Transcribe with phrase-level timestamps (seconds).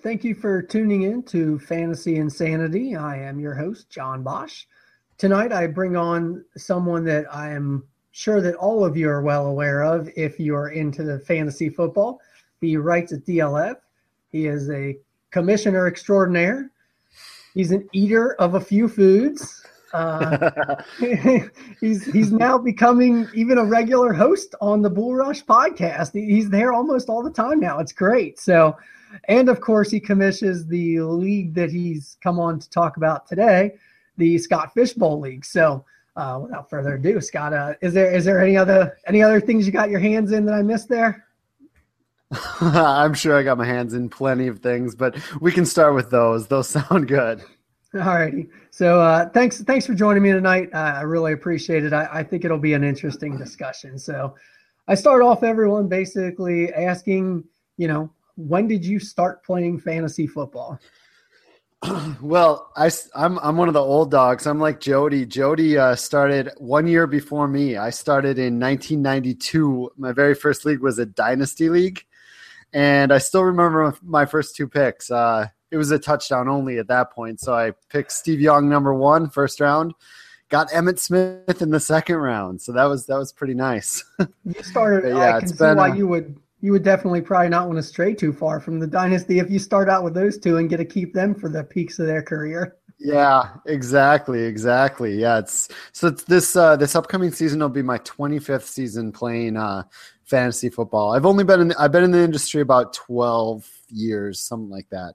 [0.00, 2.96] Thank you for tuning in to Fantasy Insanity.
[2.96, 4.64] I am your host, John Bosch.
[5.18, 9.46] Tonight, I bring on someone that I am sure that all of you are well
[9.46, 12.20] aware of if you are into the fantasy football.
[12.60, 13.76] He writes at DLF.
[14.32, 14.96] He is a
[15.30, 16.70] commissioner extraordinaire.
[17.52, 19.59] He's an eater of a few foods.
[19.92, 20.76] Uh,
[21.80, 26.12] he's he's now becoming even a regular host on the Bull Rush podcast.
[26.12, 27.78] He's there almost all the time now.
[27.80, 28.38] It's great.
[28.38, 28.76] So,
[29.24, 33.74] and of course, he commissions the league that he's come on to talk about today,
[34.16, 35.44] the Scott Fishbowl League.
[35.44, 35.84] So,
[36.16, 39.66] uh, without further ado, Scott, uh, is there is there any other any other things
[39.66, 41.26] you got your hands in that I missed there?
[42.60, 46.10] I'm sure I got my hands in plenty of things, but we can start with
[46.10, 46.46] those.
[46.46, 47.42] Those sound good.
[47.94, 48.48] All righty.
[48.70, 50.70] So uh, thanks thanks for joining me tonight.
[50.72, 51.92] Uh, I really appreciate it.
[51.92, 53.98] I, I think it'll be an interesting discussion.
[53.98, 54.36] So
[54.86, 57.44] I start off everyone basically asking,
[57.78, 60.78] you know, when did you start playing fantasy football?
[62.20, 64.46] Well, I, I'm I'm one of the old dogs.
[64.46, 65.24] I'm like Jody.
[65.24, 67.78] Jody uh, started one year before me.
[67.78, 69.92] I started in 1992.
[69.96, 72.04] My very first league was a dynasty league,
[72.74, 75.10] and I still remember my first two picks.
[75.70, 79.30] It was a touchdown only at that point, so I picked Steve Young number one,
[79.30, 79.94] first round.
[80.48, 84.04] Got Emmitt Smith in the second round, so that was that was pretty nice.
[84.44, 85.02] You started.
[85.02, 87.66] But yeah, I it's can see been, why you would you would definitely probably not
[87.66, 90.58] want to stray too far from the dynasty if you start out with those two
[90.58, 92.76] and get to keep them for the peaks of their career.
[92.98, 95.14] Yeah, exactly, exactly.
[95.14, 99.56] Yeah, it's so it's this uh this upcoming season will be my 25th season playing
[99.56, 99.84] uh
[100.24, 101.14] fantasy football.
[101.14, 105.14] I've only been in I've been in the industry about 12 years, something like that.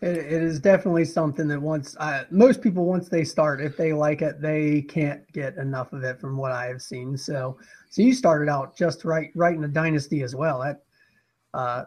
[0.00, 3.92] It, it is definitely something that once uh, most people once they start, if they
[3.92, 7.16] like it, they can't get enough of it from what I have seen.
[7.16, 7.58] So,
[7.90, 10.60] so you started out just right, right in the dynasty as well.
[10.60, 10.82] That,
[11.52, 11.84] uh,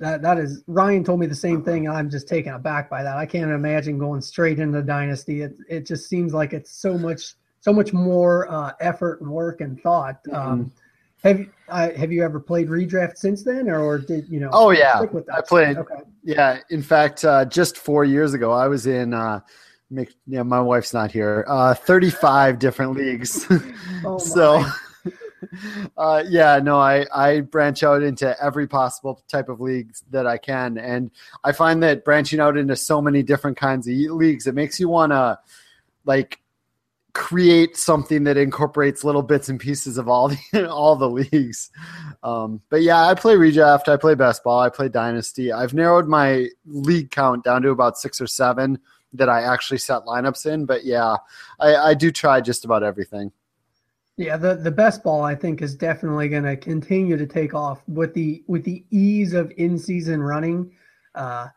[0.00, 1.86] that that is Ryan told me the same thing.
[1.86, 3.16] and I'm just taken aback by that.
[3.16, 5.42] I can't imagine going straight into dynasty.
[5.42, 9.60] It it just seems like it's so much so much more uh, effort and work
[9.60, 10.20] and thought.
[10.32, 10.72] Um,
[11.22, 14.50] have you uh, have you ever played redraft since then, or, did you know?
[14.52, 15.76] Oh yeah, stick with that I played.
[15.76, 16.02] Okay.
[16.22, 19.14] Yeah, in fact, uh, just four years ago, I was in.
[19.14, 19.40] Uh,
[19.90, 21.44] make, yeah, my wife's not here.
[21.48, 23.46] Uh, Thirty-five different leagues.
[24.02, 24.64] Oh, so,
[25.98, 30.38] uh, yeah, no, I I branch out into every possible type of leagues that I
[30.38, 31.10] can, and
[31.44, 34.88] I find that branching out into so many different kinds of leagues, it makes you
[34.88, 35.38] want to
[36.06, 36.40] like
[37.12, 41.70] create something that incorporates little bits and pieces of all the all the leagues.
[42.22, 45.52] Um, but yeah, I play redraft, I play best ball, I play dynasty.
[45.52, 48.78] I've narrowed my league count down to about six or seven
[49.12, 50.66] that I actually set lineups in.
[50.66, 51.16] But yeah,
[51.58, 53.32] I, I do try just about everything.
[54.16, 57.82] Yeah, the, the best ball I think is definitely going to continue to take off
[57.88, 60.70] with the with the ease of in season running.
[61.14, 61.48] Uh,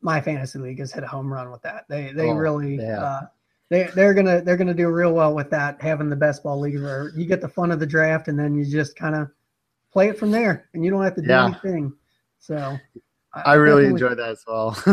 [0.00, 1.84] my fantasy league has hit a home run with that.
[1.88, 3.02] They they Oh, really yeah.
[3.02, 3.20] uh,
[3.70, 6.80] they they're gonna they're gonna do real well with that having the best ball league
[6.80, 9.30] where you get the fun of the draft and then you just kind of
[9.92, 11.46] play it from there and you don't have to do Yeah.
[11.46, 11.92] anything.
[12.38, 12.78] So
[13.44, 14.76] I really enjoy that as well.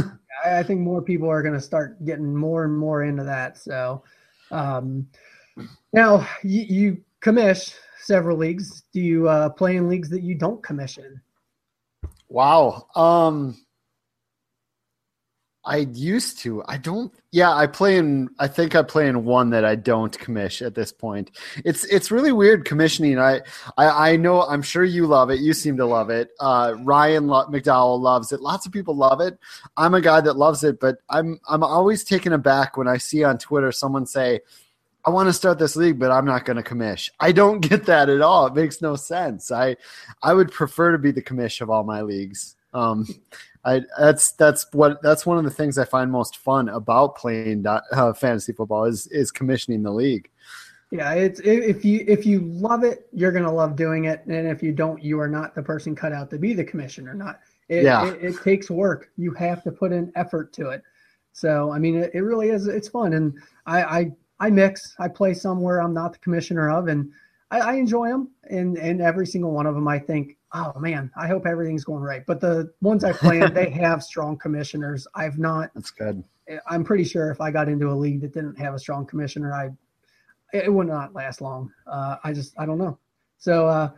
[0.46, 3.58] I, I think more people are going to start getting more and more into that.
[3.58, 4.04] So,
[4.50, 5.08] um,
[5.94, 8.84] now you, you commish several leagues.
[8.94, 11.22] Do you uh, play in leagues that you don't commission?
[12.30, 12.88] Wow.
[12.96, 13.58] Um
[15.64, 16.64] I used to.
[16.68, 20.18] I don't yeah, I play in I think I play in one that I don't
[20.18, 21.32] commish at this point.
[21.64, 23.20] It's it's really weird commissioning.
[23.20, 23.42] I
[23.78, 25.40] I, I know I'm sure you love it.
[25.40, 26.30] You seem to love it.
[26.40, 28.42] Uh Ryan Lo- McDowell loves it.
[28.42, 29.38] Lots of people love it.
[29.78, 33.24] I'm a guy that loves it, but I'm I'm always taken aback when I see
[33.24, 34.42] on Twitter someone say
[35.06, 37.10] I want to start this league, but I'm not going to commish.
[37.20, 38.48] I don't get that at all.
[38.48, 39.52] It makes no sense.
[39.52, 39.78] I
[40.24, 42.56] I would prefer to be the commish of all my leagues.
[42.74, 43.06] Um,
[43.64, 47.66] I that's that's what that's one of the things I find most fun about playing
[47.68, 50.30] uh, fantasy football is is commissioning the league.
[50.92, 54.62] Yeah, it's if you if you love it, you're gonna love doing it, and if
[54.62, 57.14] you don't, you are not the person cut out to be the commissioner.
[57.14, 58.08] Not it, yeah.
[58.08, 59.10] it, it takes work.
[59.16, 60.84] You have to put in effort to it.
[61.32, 62.68] So I mean, it, it really is.
[62.68, 63.34] It's fun, and
[63.66, 64.12] I, I
[64.42, 64.96] I mix.
[65.00, 67.10] I play somewhere I'm not the commissioner of, and
[67.52, 68.32] I, I enjoy them.
[68.50, 72.04] And and every single one of them, I think, oh man, I hope everything's going
[72.04, 72.24] right.
[72.26, 75.08] But the ones I in, they have strong commissioners.
[75.16, 75.72] I've not.
[75.74, 76.24] That's good.
[76.68, 79.54] I'm pretty sure if I got into a league that didn't have a strong commissioner,
[79.54, 79.70] I
[80.54, 81.72] it would not last long.
[81.88, 82.98] Uh, I just I don't know.
[83.38, 83.90] So uh,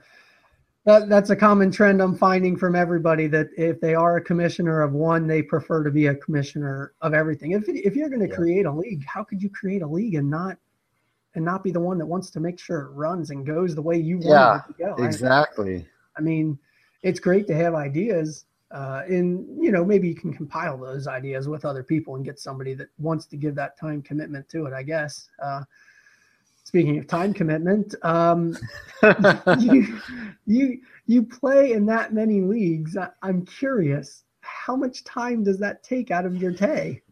[0.85, 4.81] that that's a common trend I'm finding from everybody that if they are a commissioner
[4.81, 7.51] of one, they prefer to be a commissioner of everything.
[7.51, 8.35] If if you're going to yeah.
[8.35, 10.57] create a league, how could you create a league and not
[11.35, 13.81] and not be the one that wants to make sure it runs and goes the
[13.81, 15.03] way you want it to go?
[15.03, 15.87] Exactly.
[16.15, 16.57] I, I mean,
[17.01, 18.45] it's great to have ideas.
[18.71, 22.39] Uh, and you know maybe you can compile those ideas with other people and get
[22.39, 25.61] somebody that wants to give that time commitment to it i guess uh,
[26.73, 28.57] speaking of time commitment, um,
[29.59, 29.99] you,
[30.47, 32.97] you you play in that many leagues.
[33.21, 37.03] I'm curious, how much time does that take out of your day?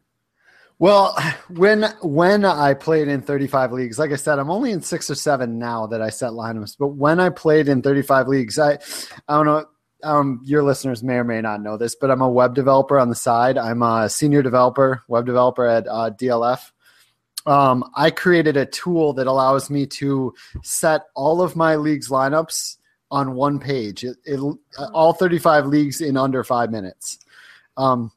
[0.82, 1.16] Well,
[1.50, 5.16] when when I played in 35 leagues, like I said, I'm only in six or
[5.16, 6.76] seven now that I set lineups.
[6.80, 8.80] But when I played in 35 leagues, I
[9.28, 9.66] I don't know.
[10.04, 13.10] Um, your listeners may or may not know this, but I'm a web developer on
[13.10, 13.56] the side.
[13.60, 16.72] I'm a senior developer, web developer at uh, DLF
[17.46, 22.78] um, I created a tool that allows me to set all of my leagues lineups
[23.10, 24.04] on one page.
[24.04, 24.40] It, it
[24.94, 27.20] all 35 leagues in under five minutes.
[27.78, 28.12] Um,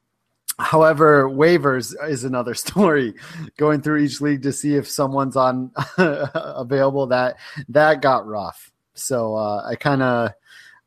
[0.58, 3.14] however, waivers is another story.
[3.56, 7.36] Going through each league to see if someone's on available that
[7.68, 8.70] that got rough.
[8.94, 10.30] So uh, I kind of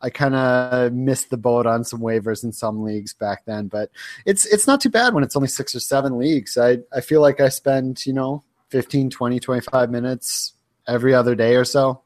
[0.02, 3.90] I kind of missed the boat on some waivers in some leagues back then, but
[4.26, 6.58] it's it's not too bad when it's only six or seven leagues.
[6.58, 10.54] I I feel like I spend, you know, 15, 20, 25 minutes
[10.88, 12.02] every other day or so.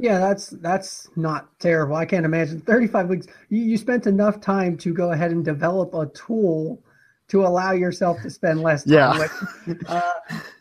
[0.00, 1.96] Yeah, that's that's not terrible.
[1.96, 3.26] I can't imagine 35 weeks.
[3.50, 6.82] You, you spent enough time to go ahead and develop a tool
[7.28, 8.94] to allow yourself to spend less time.
[8.94, 9.74] Yeah.
[9.86, 10.00] Uh,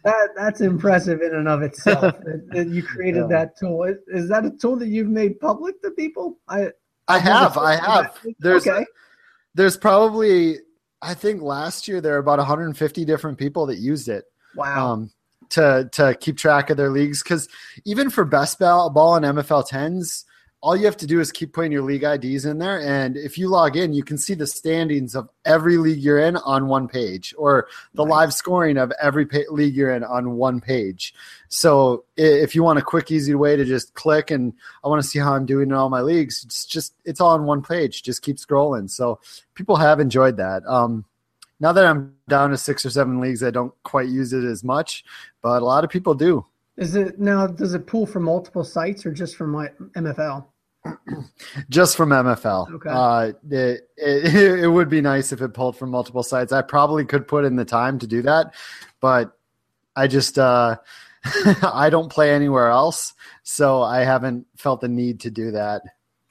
[0.03, 3.37] that that's impressive in and of itself that, that you created yeah.
[3.37, 3.83] that tool.
[3.83, 6.37] Is, is, that a tool that you've made public to people?
[6.47, 6.69] I
[7.07, 8.17] I have, I have.
[8.39, 8.85] There's okay.
[9.55, 10.57] there's probably
[11.01, 14.25] I think last year there were about 150 different people that used it.
[14.55, 14.93] Wow.
[14.93, 15.11] Um,
[15.49, 17.47] to to keep track of their leagues because
[17.85, 20.25] even for best ball, ball and MFL tens,
[20.61, 22.81] all you have to do is keep putting your league IDs in there.
[22.81, 26.35] And if you log in, you can see the standings of every league you're in
[26.35, 28.11] on one page or the nice.
[28.11, 31.13] live scoring of every league you're in on one page.
[31.47, 34.53] So if you want a quick, easy way to just click and
[34.83, 37.31] I want to see how I'm doing in all my leagues, it's just, it's all
[37.31, 38.03] on one page.
[38.03, 38.89] Just keep scrolling.
[38.89, 39.21] So
[39.55, 40.65] people have enjoyed that.
[40.65, 41.05] Um,
[41.59, 44.63] now that I'm down to six or seven leagues, I don't quite use it as
[44.63, 45.03] much,
[45.41, 46.45] but a lot of people do.
[46.77, 47.47] Is it now?
[47.47, 50.45] Does it pull from multiple sites or just from my MFL?
[51.69, 52.73] just from MFL.
[52.75, 52.89] Okay.
[52.89, 56.53] Uh, it, it, it would be nice if it pulled from multiple sites.
[56.53, 58.53] I probably could put in the time to do that,
[59.01, 59.37] but
[59.95, 60.77] I just uh,
[61.63, 63.13] I don't play anywhere else,
[63.43, 65.81] so I haven't felt the need to do that.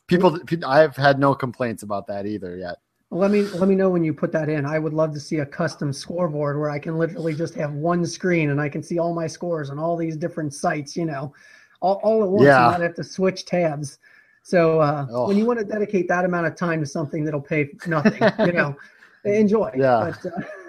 [0.07, 2.77] People, I've had no complaints about that either yet.
[3.11, 4.67] Let me let me know when you put that in.
[4.67, 8.05] I would love to see a custom scoreboard where I can literally just have one
[8.05, 10.95] screen and I can see all my scores on all these different sites.
[10.95, 11.33] You know,
[11.81, 12.45] all, all at once.
[12.45, 12.65] Yeah.
[12.65, 13.99] And not have to switch tabs.
[14.43, 15.29] So uh, oh.
[15.29, 18.53] when you want to dedicate that amount of time to something that'll pay nothing, you
[18.53, 18.77] know,
[19.25, 19.73] enjoy.
[19.75, 20.13] Yeah.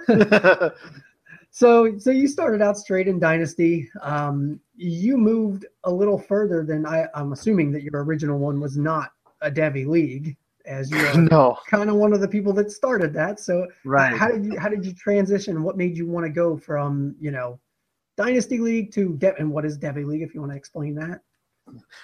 [0.07, 0.69] But, uh,
[1.51, 3.89] so so you started out straight in Dynasty.
[4.01, 8.77] Um, you moved a little further than I, I'm assuming that your original one was
[8.77, 11.57] not a Devy league as you are no.
[11.69, 13.39] kind of one of the people that started that.
[13.39, 14.15] So right.
[14.15, 15.63] how did you how did you transition?
[15.63, 17.59] What made you want to go from you know
[18.17, 20.21] Dynasty League to and what is Devy League?
[20.21, 21.21] If you want to explain that.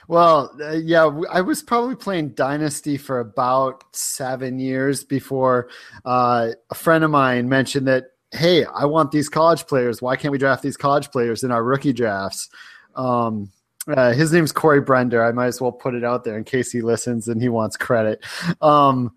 [0.08, 5.70] Well, uh, yeah, I was probably playing Dynasty for about seven years before
[6.04, 10.02] uh, a friend of mine mentioned that, hey, I want these college players.
[10.02, 12.50] Why can't we draft these college players in our rookie drafts?
[12.96, 13.52] Um,
[13.88, 15.27] uh, his name's Corey Brender.
[15.27, 17.77] I might as well put it out there in case he listens and he wants
[17.77, 18.24] credit.
[18.62, 19.15] Um,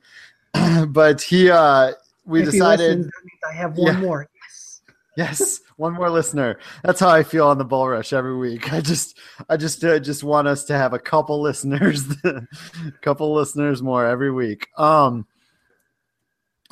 [0.89, 1.93] but he, uh,
[2.25, 2.99] we if decided.
[2.99, 3.13] Listens,
[3.49, 4.01] I have one yeah.
[4.01, 4.29] more.
[4.35, 4.81] Yes.
[5.17, 6.59] Yes, one more listener.
[6.85, 8.73] That's how I feel on the Bull Rush every week.
[8.73, 12.47] I just, I just, uh, just want us to have a couple listeners, a
[13.03, 14.69] couple listeners more every week.
[14.77, 15.27] Um,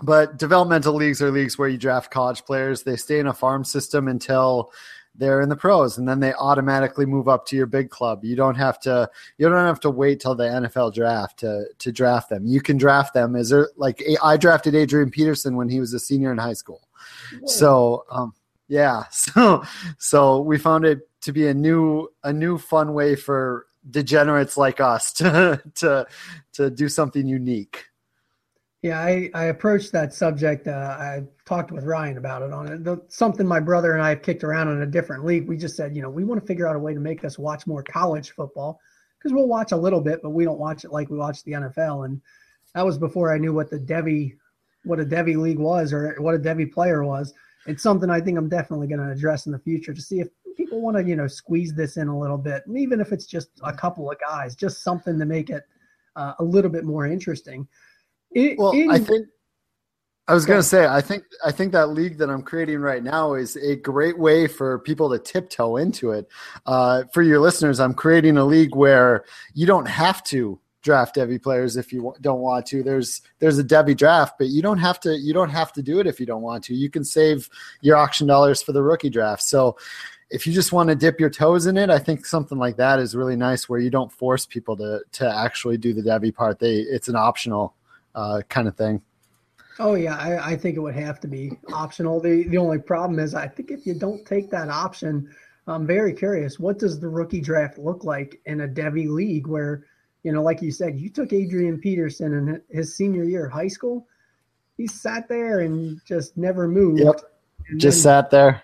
[0.03, 2.83] but developmental leagues are leagues where you draft college players.
[2.83, 4.71] They stay in a farm system until
[5.19, 8.25] they're in the pros and then they automatically move up to your big club.
[8.25, 11.93] You don't have to you don't have to wait till the NFL draft to to
[11.93, 12.47] draft them.
[12.47, 16.01] You can draft them is there like I drafted Adrian Peterson when he was a
[16.01, 16.89] senior in high school.
[17.47, 18.35] So um,
[18.69, 19.65] yeah, so
[19.99, 24.81] so we found it to be a new a new fun way for degenerates like
[24.81, 26.07] us to to
[26.55, 27.85] to do something unique.
[28.83, 30.69] Yeah, I, I approached that subject.
[30.69, 32.85] Uh, I talked with Ryan about it on it.
[32.85, 35.49] The, something my brother and I have kicked around in a different league.
[35.49, 37.39] We just said, you know, we want to figure out a way to make us
[37.39, 38.79] watch more college football
[39.19, 41.53] because we'll watch a little bit, but we don't watch it like we watch the
[41.53, 42.05] NFL.
[42.05, 42.21] And
[42.75, 44.37] that was before I knew what the Devy,
[44.85, 47.33] what a Devy league was or what a Devy player was.
[47.67, 50.29] It's something I think I'm definitely going to address in the future to see if
[50.57, 53.27] people want to, you know, squeeze this in a little bit, and even if it's
[53.27, 55.65] just a couple of guys, just something to make it
[56.17, 57.69] uh, a little bit more interesting.
[58.33, 59.27] It, well, in, I think
[60.29, 63.03] I was going to say I think I think that league that I'm creating right
[63.03, 66.29] now is a great way for people to tiptoe into it.
[66.67, 71.43] Uh, for your listeners, I'm creating a league where you don't have to draft Devy
[71.43, 72.83] players if you don't want to.
[72.83, 76.01] There's there's a Devy draft, but you don't have to you don't have to do
[76.01, 76.75] it if you don't want to.
[76.75, 77.49] You can save
[77.81, 79.43] your auction dollars for the rookie draft.
[79.43, 79.77] So
[80.31, 82.99] if you just want to dip your toes in it, I think something like that
[82.99, 86.59] is really nice where you don't force people to to actually do the Devy part.
[86.59, 87.75] They it's an optional
[88.17, 89.01] uh, kind of thing.
[89.79, 92.19] Oh yeah, I, I, think it would have to be optional.
[92.19, 95.29] The the only problem is I think if you don't take that option,
[95.67, 96.59] I'm very curious.
[96.59, 99.85] What does the rookie draft look like in a Devy league where,
[100.23, 103.69] you know, like you said, you took Adrian Peterson in his senior year of high
[103.69, 104.07] school.
[104.79, 107.01] He sat there and just never moved.
[107.01, 107.21] Yep.
[107.77, 108.63] Just then, sat there.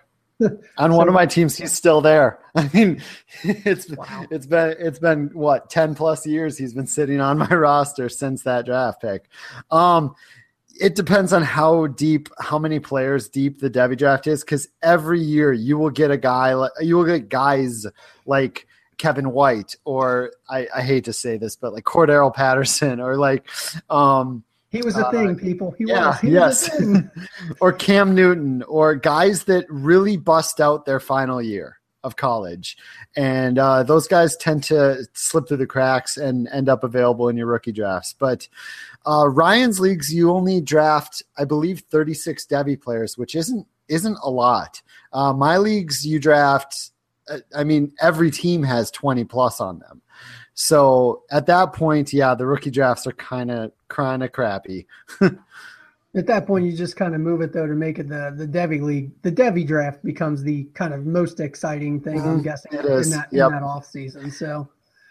[0.78, 2.38] On one of my teams, he's still there.
[2.54, 3.02] I mean,
[3.42, 4.26] it's wow.
[4.30, 8.42] it's been it's been what ten plus years he's been sitting on my roster since
[8.42, 9.28] that draft pick.
[9.70, 10.14] Um,
[10.80, 15.20] it depends on how deep, how many players deep the Devy draft is, because every
[15.20, 17.86] year you will get a guy, like, you will get guys
[18.26, 18.66] like
[18.98, 23.48] Kevin White, or I, I hate to say this, but like Cordarrelle Patterson, or like
[23.90, 25.72] um, he was a uh, thing, people.
[25.72, 26.20] He yeah, was.
[26.20, 26.80] He yes.
[26.80, 27.02] Was
[27.60, 32.78] or Cam Newton, or guys that really bust out their final year of college,
[33.14, 37.36] and uh, those guys tend to slip through the cracks and end up available in
[37.36, 38.14] your rookie drafts.
[38.18, 38.48] But
[39.06, 44.18] uh, Ryan's leagues, you only draft, I believe, thirty six Devy players, which isn't isn't
[44.22, 44.80] a lot.
[45.12, 46.92] Uh, my leagues, you draft.
[47.28, 50.00] Uh, I mean, every team has twenty plus on them.
[50.54, 54.86] So at that point, yeah, the rookie drafts are kind of kind of crappy.
[55.20, 58.46] at that point, you just kind of move it though to make it the the
[58.46, 59.10] Devy league.
[59.22, 62.18] The Devy draft becomes the kind of most exciting thing.
[62.18, 62.28] Mm-hmm.
[62.28, 63.48] I'm guessing in that yep.
[63.48, 64.30] in that off season.
[64.30, 64.68] So.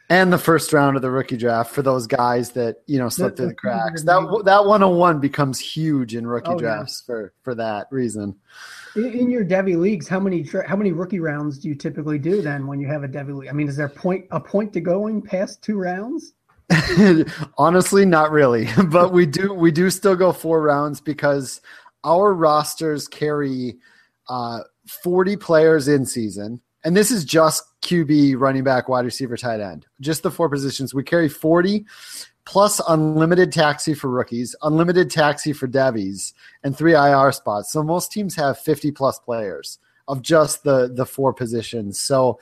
[0.10, 3.38] And the first round of the rookie draft for those guys that you know slip
[3.38, 4.04] through the cracks.
[4.04, 7.14] That that 101 becomes huge in rookie oh, drafts yeah.
[7.14, 8.36] for for that reason.
[8.98, 12.68] In your Devy leagues, how many how many rookie rounds do you typically do then
[12.68, 13.50] when you have a Devy league?
[13.50, 16.34] I mean, is there a point a point to going past two rounds?
[17.58, 21.62] Honestly, not really, but we do we do still go four rounds because
[22.04, 23.78] our rosters carry
[24.30, 29.60] uh, 40 players in season, and this is just QB, running back, wide receiver, tight
[29.60, 30.94] end, just the four positions.
[30.94, 31.86] We carry 40,
[32.46, 37.72] plus unlimited taxi for rookies, unlimited taxi for Devies, and three IR spots.
[37.72, 42.00] So most teams have 50 plus players of just the the four positions.
[42.00, 42.40] So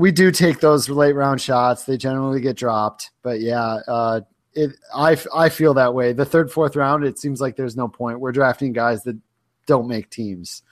[0.00, 1.84] we do take those late round shots.
[1.84, 4.22] They generally get dropped, but yeah, uh,
[4.54, 6.14] it I I feel that way.
[6.14, 8.18] The third, fourth round, it seems like there's no point.
[8.18, 9.18] We're drafting guys that
[9.66, 10.62] don't make teams.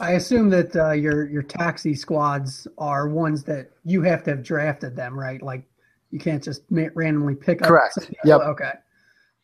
[0.00, 4.42] I assume that uh, your your taxi squads are ones that you have to have
[4.42, 5.42] drafted them, right?
[5.42, 5.62] Like
[6.10, 7.68] you can't just randomly pick up.
[7.68, 7.98] Correct.
[8.24, 8.40] Yep.
[8.40, 8.72] Okay.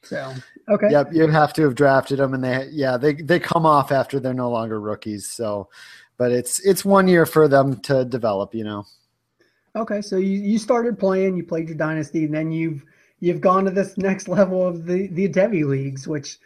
[0.03, 0.33] So
[0.71, 0.89] okay.
[0.91, 1.13] Yep.
[1.13, 4.33] You have to have drafted them, and they yeah they they come off after they're
[4.33, 5.29] no longer rookies.
[5.29, 5.69] So,
[6.17, 8.55] but it's it's one year for them to develop.
[8.55, 8.87] You know.
[9.77, 12.85] Okay, so you, you started playing, you played your dynasty, and then you've
[13.21, 16.39] you've gone to this next level of the the Devy leagues, which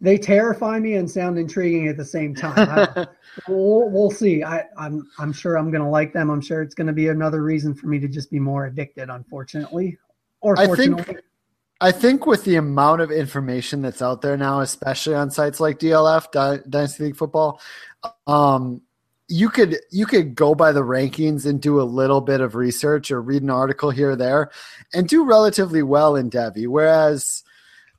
[0.00, 2.68] they terrify me and sound intriguing at the same time.
[2.68, 3.06] I,
[3.48, 4.42] we'll, we'll see.
[4.42, 6.28] I, I'm I'm sure I'm going to like them.
[6.28, 9.08] I'm sure it's going to be another reason for me to just be more addicted.
[9.08, 9.96] Unfortunately,
[10.40, 11.04] or I fortunately.
[11.04, 11.20] Think,
[11.80, 15.80] I think with the amount of information that's out there now, especially on sites like
[15.80, 16.30] DLF
[16.68, 17.60] Dynasty League Football,
[18.28, 18.82] um,
[19.28, 23.10] you could you could go by the rankings and do a little bit of research
[23.10, 24.50] or read an article here or there,
[24.92, 26.66] and do relatively well in Devy.
[26.66, 27.42] Whereas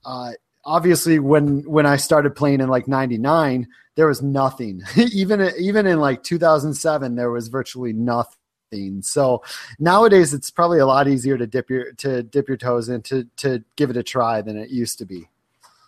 [0.06, 0.32] uh,
[0.66, 4.82] obviously when when I started playing in like 99 there was nothing.
[4.96, 9.02] Even even in like 2007 there was virtually nothing.
[9.02, 9.44] So
[9.80, 13.28] nowadays it's probably a lot easier to dip your to dip your toes in to
[13.38, 15.30] to give it a try than it used to be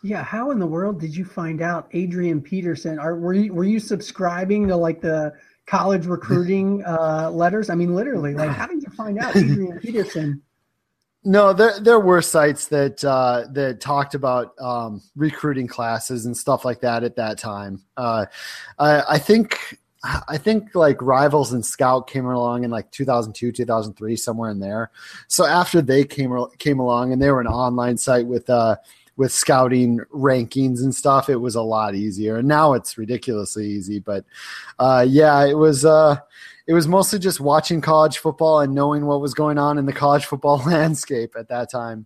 [0.05, 3.63] yeah how in the world did you find out Adrian Peterson are were you were
[3.63, 5.33] you subscribing to like the
[5.65, 7.69] college recruiting uh, letters?
[7.69, 10.41] I mean, literally, like how did you find out Adrian Peterson?
[11.27, 16.63] No, there there were sites that uh, that talked about um, recruiting classes and stuff
[16.63, 17.81] like that at that time.
[17.97, 18.27] Uh,
[18.77, 24.15] I, I think I think like Rivals and Scout came along in like 2002, 2003,
[24.15, 24.91] somewhere in there.
[25.27, 28.75] So after they came came along and they were an online site with uh,
[29.17, 32.37] with scouting rankings and stuff, it was a lot easier.
[32.37, 33.99] And now it's ridiculously easy.
[33.99, 34.25] But
[34.79, 36.17] uh, yeah, it was uh,
[36.67, 39.93] it was mostly just watching college football and knowing what was going on in the
[39.93, 42.05] college football landscape at that time.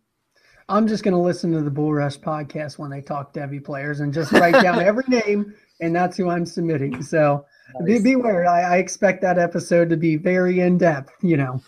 [0.67, 4.01] I'm just going to listen to the Bull Rush podcast when they talk Devy players
[4.01, 7.01] and just write down every name, and that's who I'm submitting.
[7.01, 7.43] So
[7.79, 8.03] nice.
[8.03, 8.45] be, beware.
[8.45, 11.11] I, I expect that episode to be very in depth.
[11.23, 11.61] You know.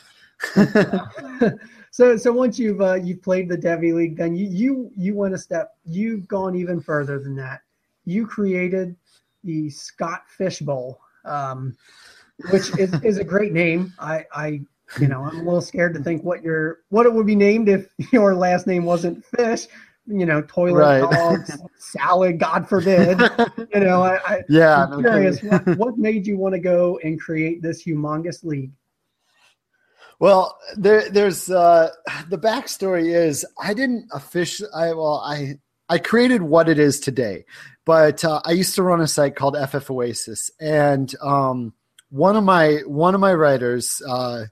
[1.91, 5.35] so so once you've uh, you've played the Devy League, then you you you went
[5.35, 5.75] a step.
[5.85, 7.61] You've gone even further than that.
[8.05, 8.95] You created
[9.43, 10.99] the Scott Fish Bowl.
[11.23, 11.75] Um,
[12.49, 13.93] which is, is a great name.
[13.99, 14.61] I, I,
[14.99, 17.69] you know, I'm a little scared to think what your what it would be named
[17.69, 19.67] if your last name wasn't Fish.
[20.07, 21.11] You know, toilet right.
[21.11, 23.21] dogs, salad, God forbid.
[23.73, 24.85] you know, I, I yeah.
[24.85, 28.71] I'm curious, what, what made you want to go and create this humongous league?
[30.21, 31.89] Well, there, there's uh,
[32.29, 34.69] the backstory is I didn't officially.
[34.71, 35.55] I well, I
[35.89, 37.43] I created what it is today,
[37.85, 41.73] but uh, I used to run a site called FF Oasis, and um,
[42.11, 44.45] one of my one of my writers, uh,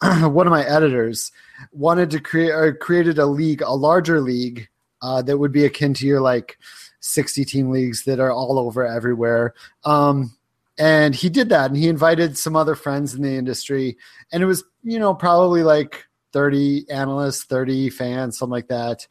[0.00, 1.30] one of my editors,
[1.72, 4.66] wanted to create or created a league, a larger league
[5.02, 6.56] uh, that would be akin to your like
[7.00, 9.52] sixty team leagues that are all over everywhere.
[9.84, 10.34] Um,
[10.82, 13.96] and he did that, and he invited some other friends in the industry,
[14.32, 19.06] and it was you know probably like thirty analysts, thirty fans, something like that.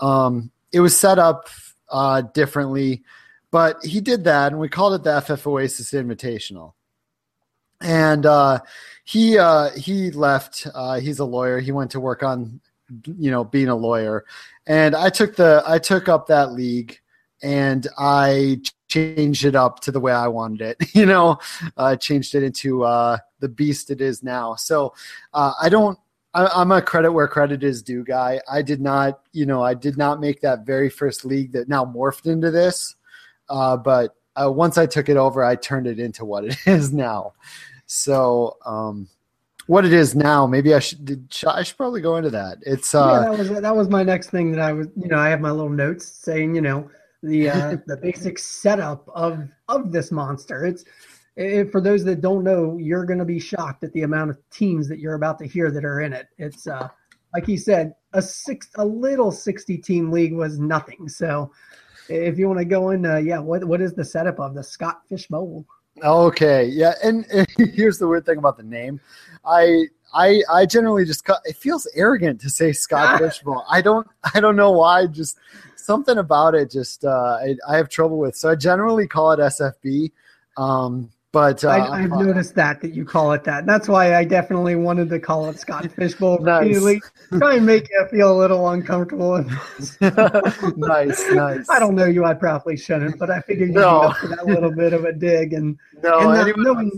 [0.00, 1.48] Um, it was set up
[1.90, 3.02] uh, differently,
[3.50, 6.72] but he did that, and we called it the FF Oasis Invitational
[7.82, 8.60] and uh,
[9.04, 10.66] he uh, he left.
[10.74, 11.60] Uh, he's a lawyer.
[11.60, 12.62] He went to work on
[13.04, 14.24] you know being a lawyer,
[14.66, 16.98] and I took the I took up that league
[17.42, 20.76] and I changed it up to the way I wanted it.
[21.00, 21.38] You know,
[21.78, 24.56] I changed it into uh, the beast it is now.
[24.56, 24.92] So
[25.32, 25.98] uh, I don't.
[26.34, 28.40] I, am a credit where credit is due guy.
[28.50, 31.84] I did not, you know, I did not make that very first league that now
[31.84, 32.94] morphed into this.
[33.48, 36.92] Uh, but uh, once I took it over, I turned it into what it is
[36.92, 37.32] now.
[37.86, 39.08] So, um,
[39.66, 42.58] what it is now, maybe I should I should probably go into that.
[42.62, 45.18] It's uh, yeah, that was that was my next thing that I was you know
[45.18, 46.90] I have my little notes saying you know
[47.22, 50.66] the uh, the basic setup of of this monster.
[50.66, 50.84] It's
[51.36, 54.38] it, for those that don't know, you're going to be shocked at the amount of
[54.50, 56.28] teams that you're about to hear that are in it.
[56.38, 56.88] It's uh,
[57.34, 61.08] like he said, a six a little sixty team league was nothing.
[61.08, 61.52] So
[62.08, 64.62] if you want to go in, uh, yeah, what what is the setup of the
[64.62, 65.64] Scott Fish Bowl?
[66.02, 69.00] Okay, yeah, and, and, here's the weird thing about the name.
[69.44, 73.64] I I I generally just it feels arrogant to say Scott Fishbowl.
[73.68, 75.06] I don't I don't know why.
[75.06, 75.38] Just
[75.90, 76.70] something about it.
[76.70, 78.36] Just uh, I, I have trouble with.
[78.36, 80.12] So I generally call it SFB.
[80.56, 83.64] Um, but uh, I, have noticed that that you call it that.
[83.64, 87.00] That's why I definitely wanted to call it Scott Fishbowl repeatedly.
[87.38, 89.38] Try and make you feel a little uncomfortable.
[90.76, 91.70] nice, nice.
[91.70, 92.24] I don't know you.
[92.24, 94.12] I probably shouldn't, but I figured you'd no.
[94.20, 96.90] for that little bit of a dig and no, and knowing,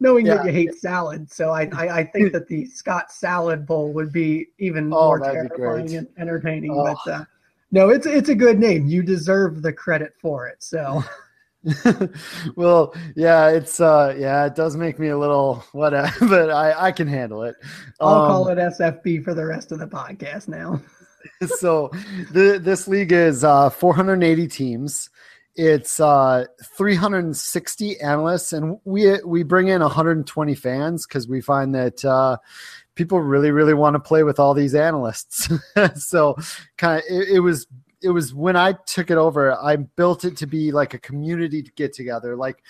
[0.00, 0.36] knowing yeah.
[0.36, 1.32] that you hate salad.
[1.32, 5.18] So I, I, I think that the Scott Salad Bowl would be even oh, more
[5.18, 6.72] terrifying and entertaining.
[6.72, 6.94] Oh.
[7.04, 7.24] But uh,
[7.70, 8.86] no, it's it's a good name.
[8.86, 10.62] You deserve the credit for it.
[10.62, 11.02] So.
[12.56, 16.92] well, yeah, it's uh yeah, it does make me a little whatever, but I I
[16.92, 17.54] can handle it.
[18.00, 20.80] I'll um, call it SFB for the rest of the podcast now.
[21.58, 21.90] so
[22.32, 25.10] the this league is uh 480 teams.
[25.54, 32.02] It's uh 360 analysts and we we bring in 120 fans cuz we find that
[32.04, 32.38] uh
[33.00, 35.48] people really really want to play with all these analysts.
[35.96, 36.36] so
[36.76, 37.66] kind of it, it was
[38.02, 41.62] it was when I took it over, I built it to be like a community
[41.62, 42.36] to get together.
[42.36, 42.62] Like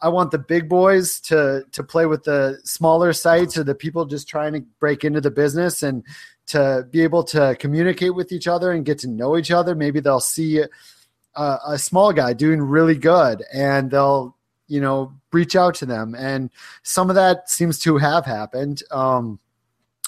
[0.00, 4.04] I want the big boys to to play with the smaller sites or the people
[4.04, 6.02] just trying to break into the business and
[6.46, 9.76] to be able to communicate with each other and get to know each other.
[9.76, 14.34] Maybe they'll see a, a small guy doing really good and they'll
[14.66, 16.50] you know reach out to them and
[16.82, 19.38] some of that seems to have happened um,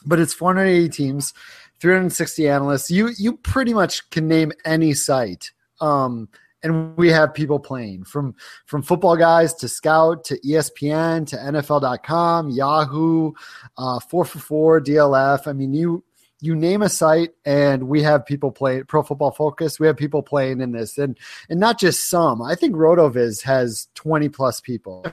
[0.07, 1.33] but it's 480 teams
[1.81, 2.91] 360 analysts.
[2.91, 5.53] You you pretty much can name any site.
[5.81, 6.29] Um,
[6.63, 8.35] and we have people playing from
[8.67, 13.33] from football guys to scout to espn to nfl.com yahoo
[13.79, 16.05] uh, 4for4 dlf i mean you
[16.41, 20.23] you name a site and we have people play pro football focus we have people
[20.23, 25.05] playing in this and and not just some i think rotoviz has 20 plus people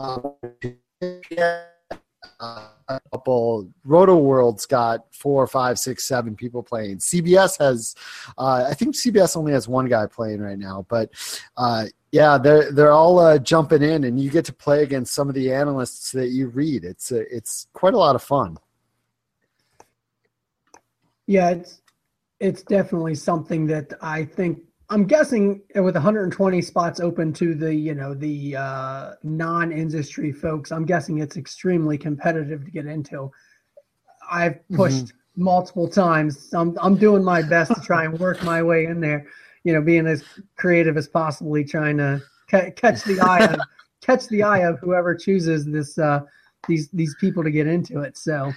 [2.40, 6.98] a couple Roto World's got four, five, six, seven people playing.
[6.98, 7.94] CBS has,
[8.38, 11.10] uh, I think CBS only has one guy playing right now, but
[11.56, 15.28] uh, yeah, they're they're all uh, jumping in, and you get to play against some
[15.28, 16.84] of the analysts that you read.
[16.84, 18.56] It's uh, it's quite a lot of fun.
[21.26, 21.82] Yeah, it's
[22.38, 27.94] it's definitely something that I think I'm guessing with 120 spots open to the you
[27.94, 33.30] know the uh, non-industry folks, I'm guessing it's extremely competitive to get into.
[34.30, 34.76] I've mm-hmm.
[34.76, 35.44] pushed mm-hmm.
[35.44, 36.52] multiple times.
[36.52, 39.26] I'm I'm doing my best to try and work my way in there.
[39.64, 40.22] You know, being as
[40.56, 43.60] creative as possibly, trying to ca- catch the eye of
[44.02, 46.20] catch the eye of whoever chooses this uh,
[46.68, 48.18] these these people to get into it.
[48.18, 48.52] So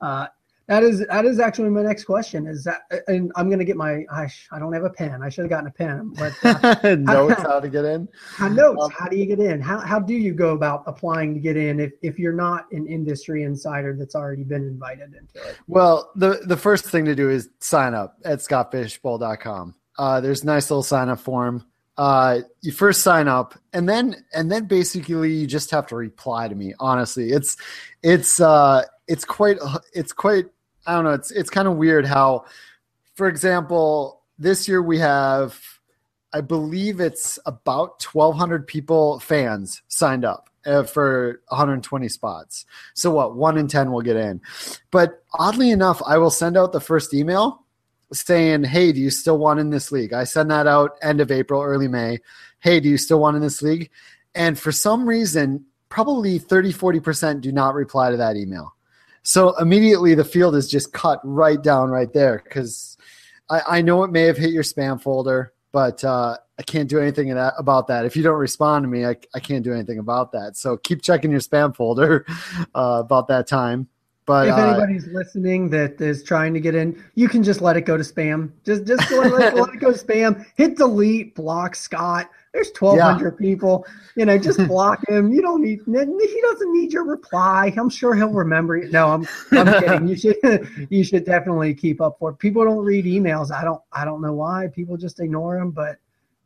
[0.00, 0.26] uh,
[0.68, 2.46] that is that is actually my next question.
[2.46, 5.22] Is that and I'm gonna get my I, I don't have a pen.
[5.22, 6.12] I should have gotten a pen.
[6.14, 8.06] But uh, notes how, how to get in.
[8.36, 8.84] How notes?
[8.84, 9.62] Um, how do you get in?
[9.62, 12.86] How how do you go about applying to get in if if you're not an
[12.86, 15.58] industry insider that's already been invited into it?
[15.66, 19.74] Well, the the first thing to do is sign up at scottfishbowl.com.
[19.96, 21.64] Uh, there's a nice little sign up form.
[21.96, 26.46] Uh, you first sign up and then and then basically you just have to reply
[26.46, 27.56] to me honestly it's
[28.04, 29.56] it's uh it's quite
[29.92, 30.44] it's quite
[30.88, 31.12] I don't know.
[31.12, 32.46] It's it's kind of weird how,
[33.14, 35.60] for example, this year we have,
[36.32, 42.64] I believe it's about 1,200 people fans signed up uh, for 120 spots.
[42.94, 43.36] So what?
[43.36, 44.40] One in 10 will get in.
[44.90, 47.66] But oddly enough, I will send out the first email
[48.10, 51.30] saying, "Hey, do you still want in this league?" I send that out end of
[51.30, 52.18] April, early May.
[52.60, 53.90] Hey, do you still want in this league?
[54.34, 58.74] And for some reason, probably 30, 40% do not reply to that email.
[59.22, 62.96] So immediately the field is just cut right down right there because
[63.50, 66.98] I, I, know it may have hit your spam folder, but uh, I can't do
[66.98, 68.04] anything that, about that.
[68.04, 70.56] If you don't respond to me, I, I can't do anything about that.
[70.56, 72.24] So keep checking your spam folder
[72.74, 73.88] uh, about that time.
[74.28, 77.78] But if uh, anybody's listening that is trying to get in, you can just let
[77.78, 78.50] it go to spam.
[78.62, 80.44] Just just let, it, let it go to spam.
[80.54, 82.28] Hit delete, block Scott.
[82.54, 83.38] There's 1,200 yeah.
[83.38, 83.86] people.
[84.16, 85.32] You know, just block him.
[85.32, 85.80] You don't need.
[85.86, 87.72] He doesn't need your reply.
[87.76, 88.90] I'm sure he'll remember it.
[88.90, 89.28] No, I'm.
[89.52, 90.08] I'm kidding.
[90.08, 90.36] You should.
[90.90, 92.30] You should definitely keep up for.
[92.30, 92.38] It.
[92.38, 93.52] People don't read emails.
[93.52, 93.80] I don't.
[93.92, 94.68] I don't know why.
[94.74, 95.70] People just ignore them.
[95.70, 95.98] But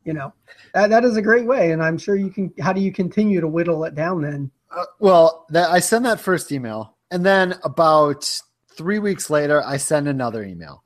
[0.05, 0.33] you know,
[0.75, 1.73] that that is a great way.
[1.73, 2.53] And I'm sure you can.
[2.61, 4.51] How do you continue to whittle it down then?
[4.71, 8.29] Uh, well, that, I send that first email, and then about
[8.77, 10.83] three weeks later, I send another email,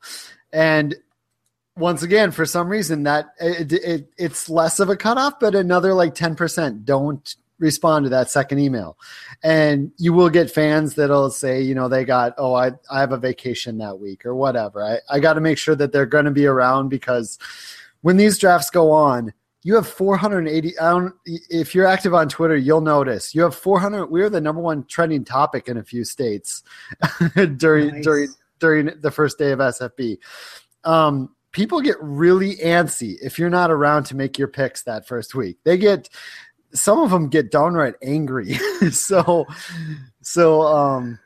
[0.51, 0.95] and
[1.77, 5.93] once again, for some reason, that it, it, it's less of a cutoff, but another
[5.93, 8.97] like 10% don't respond to that second email.
[9.43, 13.11] And you will get fans that'll say, you know, they got, oh, I, I have
[13.11, 14.83] a vacation that week or whatever.
[14.83, 17.37] I, I got to make sure that they're going to be around because
[18.01, 20.79] when these drafts go on, you have 480.
[20.79, 24.05] I don't, if you're active on Twitter, you'll notice you have 400.
[24.07, 26.63] We're the number one trending topic in a few states
[27.57, 28.03] during nice.
[28.03, 30.19] during during the first day of SFB.
[30.83, 35.33] Um, people get really antsy if you're not around to make your picks that first
[35.33, 35.57] week.
[35.63, 36.07] They get
[36.71, 38.53] some of them get downright angry.
[38.91, 39.47] so
[40.21, 41.17] so um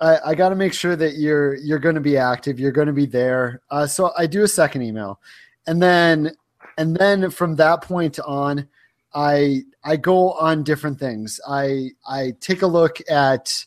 [0.00, 2.60] I, I got to make sure that you're you're going to be active.
[2.60, 3.60] You're going to be there.
[3.68, 5.20] Uh, so I do a second email,
[5.66, 6.30] and then
[6.78, 8.68] and then from that point on,
[9.14, 11.40] I I go on different things.
[11.48, 13.64] I I take a look at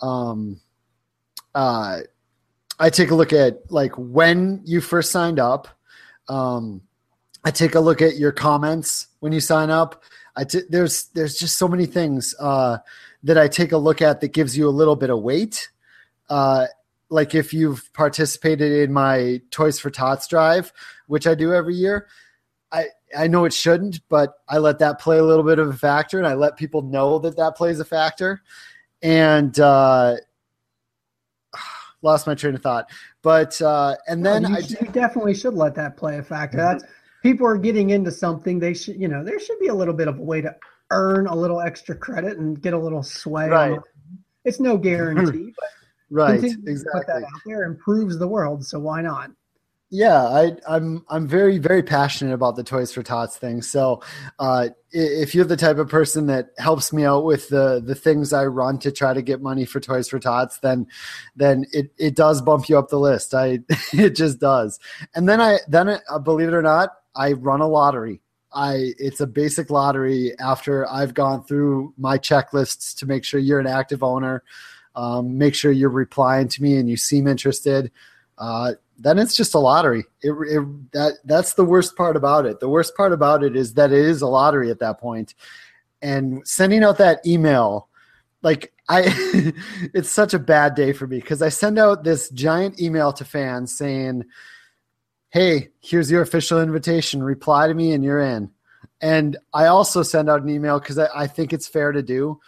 [0.00, 0.60] um
[1.54, 2.00] uh
[2.78, 5.68] I take a look at like when you first signed up.
[6.28, 6.82] Um,
[7.44, 10.02] I take a look at your comments when you sign up.
[10.36, 12.78] I t- there's there's just so many things uh,
[13.24, 15.68] that I take a look at that gives you a little bit of weight.
[16.30, 16.66] Uh,
[17.10, 20.72] like if you've participated in my Toys for Tots drive,
[21.06, 22.08] which I do every year,
[22.70, 25.74] I I know it shouldn't, but I let that play a little bit of a
[25.76, 28.42] factor, and I let people know that that plays a factor.
[29.02, 30.16] And uh,
[32.02, 32.90] lost my train of thought.
[33.22, 36.58] But uh, and then you, I you definitely should let that play a factor.
[36.58, 36.78] Mm-hmm.
[36.78, 36.84] That's
[37.22, 38.58] people are getting into something.
[38.58, 40.54] They should, you know, there should be a little bit of a way to
[40.90, 43.48] earn a little extra credit and get a little sway.
[43.48, 43.78] Right.
[44.44, 45.68] It's no guarantee, but
[46.10, 46.74] right, exactly.
[46.92, 48.64] Put that out there improves the world.
[48.66, 49.30] So why not?
[49.94, 53.60] Yeah, I, I'm I'm very very passionate about the Toys for Tots thing.
[53.60, 54.02] So,
[54.38, 58.32] uh, if you're the type of person that helps me out with the the things
[58.32, 60.86] I run to try to get money for Toys for Tots, then
[61.36, 63.34] then it, it does bump you up the list.
[63.34, 63.58] I
[63.92, 64.80] it just does.
[65.14, 68.22] And then I then uh, believe it or not, I run a lottery.
[68.54, 73.60] I it's a basic lottery after I've gone through my checklists to make sure you're
[73.60, 74.42] an active owner,
[74.94, 77.92] um, make sure you're replying to me and you seem interested.
[78.42, 80.04] Uh, then it's just a lottery.
[80.20, 82.58] It, it, that that's the worst part about it.
[82.58, 85.34] The worst part about it is that it is a lottery at that point.
[86.02, 87.88] and sending out that email
[88.42, 89.04] like I
[89.94, 93.24] it's such a bad day for me because I send out this giant email to
[93.24, 94.24] fans saying,
[95.30, 97.22] Hey, here's your official invitation.
[97.22, 98.50] Reply to me and you're in.
[99.00, 102.40] And I also send out an email because I, I, think it's fair to do.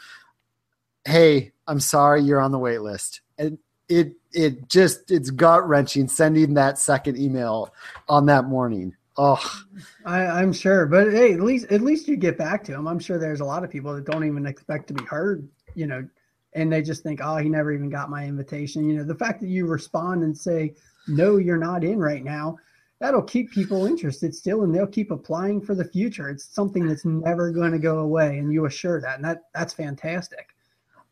[1.05, 3.23] Hey, I'm sorry you're on the wait list.
[3.39, 7.73] And it it just it's gut wrenching sending that second email
[8.09, 8.95] on that morning.
[9.17, 9.63] Oh,
[10.05, 12.89] I, am sure, but hey, at least at least you get back to him.
[12.89, 15.87] I'm sure there's a lot of people that don't even expect to be heard you
[15.87, 16.07] know,
[16.55, 18.89] and they just think, oh, he never even got my invitation.
[18.89, 20.75] You know, the fact that you respond and say,
[21.09, 22.57] no, you're not in right now,
[23.01, 26.31] that'll keep people interested still, and they'll keep applying for the future.
[26.31, 29.75] It's something that's never going to go away, and you assure that, and that that's
[29.75, 30.54] fantastic.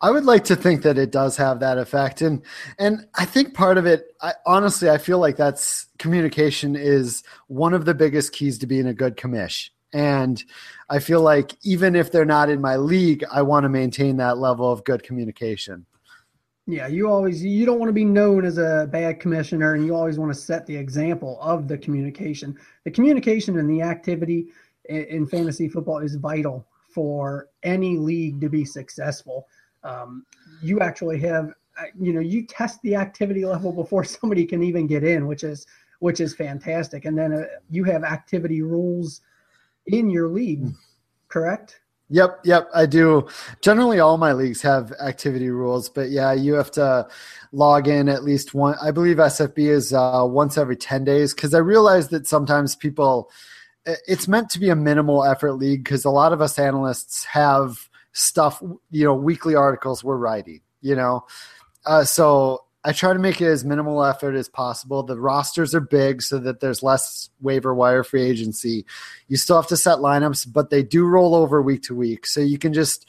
[0.02, 2.42] I would like to think that it does have that effect, and
[2.78, 7.72] and I think part of it, I, honestly, I feel like that's communication is one
[7.72, 9.70] of the biggest keys to being a good commish.
[9.92, 10.42] And
[10.90, 14.38] I feel like even if they're not in my league, I want to maintain that
[14.38, 15.86] level of good communication.
[16.66, 19.94] Yeah, you always you don't want to be known as a bad commissioner, and you
[19.94, 22.58] always want to set the example of the communication.
[22.84, 24.48] The communication and the activity
[24.86, 29.46] in, in fantasy football is vital for any league to be successful.
[29.84, 30.24] Um,
[30.62, 34.86] you actually have, uh, you know, you test the activity level before somebody can even
[34.86, 35.66] get in, which is
[35.98, 37.04] which is fantastic.
[37.04, 39.20] And then uh, you have activity rules
[39.86, 40.66] in your league,
[41.28, 41.80] correct?
[42.12, 43.26] Yep, yep, I do.
[43.62, 47.08] Generally, all my leagues have activity rules, but yeah, you have to
[47.52, 48.74] log in at least one.
[48.82, 53.30] I believe SFB is uh, once every 10 days because I realize that sometimes people,
[53.86, 57.88] it's meant to be a minimal effort league because a lot of us analysts have
[58.12, 61.25] stuff, you know, weekly articles we're writing, you know.
[61.85, 65.03] Uh, so I try to make it as minimal effort as possible.
[65.03, 68.85] The rosters are big so that there's less waiver wire free agency.
[69.29, 72.27] You still have to set lineups, but they do roll over week to week.
[72.27, 73.07] So you can just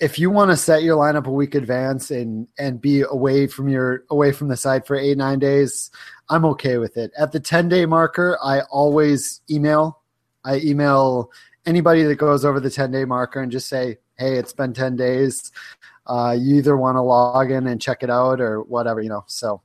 [0.00, 3.68] if you want to set your lineup a week advance and and be away from
[3.68, 5.90] your away from the site for eight nine days,
[6.28, 7.12] I'm okay with it.
[7.16, 10.00] At the 10 day marker, I always email.
[10.44, 11.30] I email
[11.66, 14.96] anybody that goes over the 10 day marker and just say, hey, it's been 10
[14.96, 15.52] days
[16.06, 19.24] uh, you either want to log in and check it out or whatever, you know.
[19.26, 19.62] So,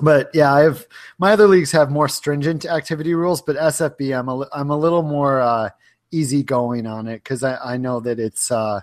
[0.00, 0.86] but yeah, I have
[1.18, 5.02] my other leagues have more stringent activity rules, but SFB, I'm a, I'm a little
[5.02, 5.70] more uh,
[6.10, 8.80] easy going on it because I, I know that it's uh,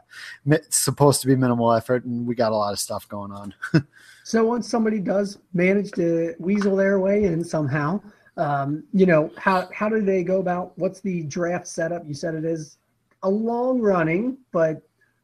[0.69, 3.53] supposed to be minimal effort and we got a lot of stuff going on.
[4.23, 8.01] so once somebody does manage to weasel their way in somehow,
[8.37, 12.05] um, you know, how, how do they go about what's the draft setup?
[12.07, 12.77] You said it is
[13.21, 14.81] a long running, but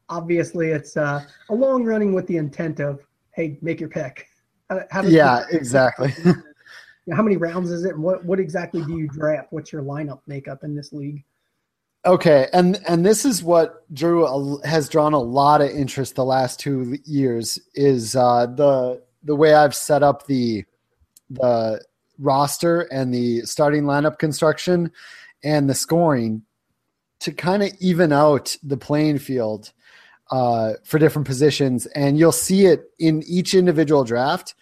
[0.08, 3.00] obviously it's uh, a long running with the intent of
[3.32, 4.26] hey make your pick.
[4.68, 6.12] How, how yeah exactly.
[7.12, 7.98] How many rounds is it?
[7.98, 9.48] What what exactly do you draft?
[9.50, 11.24] What's your lineup makeup in this league?
[12.06, 16.24] Okay and and this is what drew a, has drawn a lot of interest the
[16.24, 20.64] last two years is uh, the the way i've set up the
[21.28, 21.78] the
[22.20, 24.92] roster and the starting lineup construction
[25.42, 26.42] and the scoring
[27.20, 29.72] to kind of even out the playing field
[30.30, 34.54] uh, for different positions, and you'll see it in each individual draft.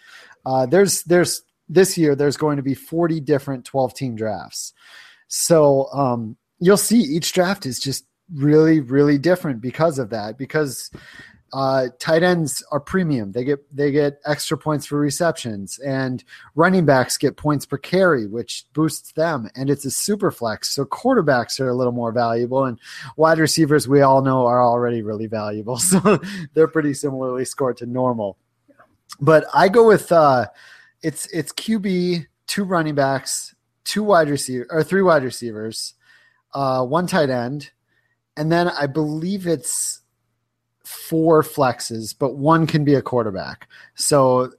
[0.46, 4.72] Uh, there's there's this year there's going to be 40 different 12 team drafts,
[5.28, 10.90] so um, you'll see each draft is just really really different because of that because
[11.52, 13.32] uh, tight ends are premium.
[13.32, 16.22] They get they get extra points for receptions, and
[16.54, 19.48] running backs get points per carry, which boosts them.
[19.56, 22.78] And it's a super flex, so quarterbacks are a little more valuable, and
[23.16, 26.20] wide receivers we all know are already really valuable, so
[26.52, 28.36] they're pretty similarly scored to normal.
[29.20, 30.46] But I go with uh,
[31.02, 35.94] it's it's QB, two running backs, two wide receiver or three wide receivers,
[36.52, 37.70] uh, one tight end,
[38.36, 40.02] and then I believe it's
[40.88, 43.68] four flexes, but one can be a quarterback.
[43.94, 44.52] So,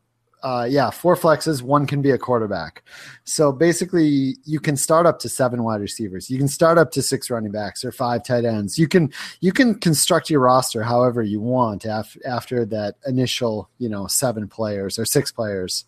[0.43, 2.83] uh, yeah, four flexes, one can be a quarterback.
[3.23, 6.29] So basically, you can start up to seven wide receivers.
[6.29, 8.77] You can start up to six running backs or five tight ends.
[8.77, 9.11] You can
[9.41, 14.47] you can construct your roster however you want af- after that initial, you know, seven
[14.47, 15.85] players or six players.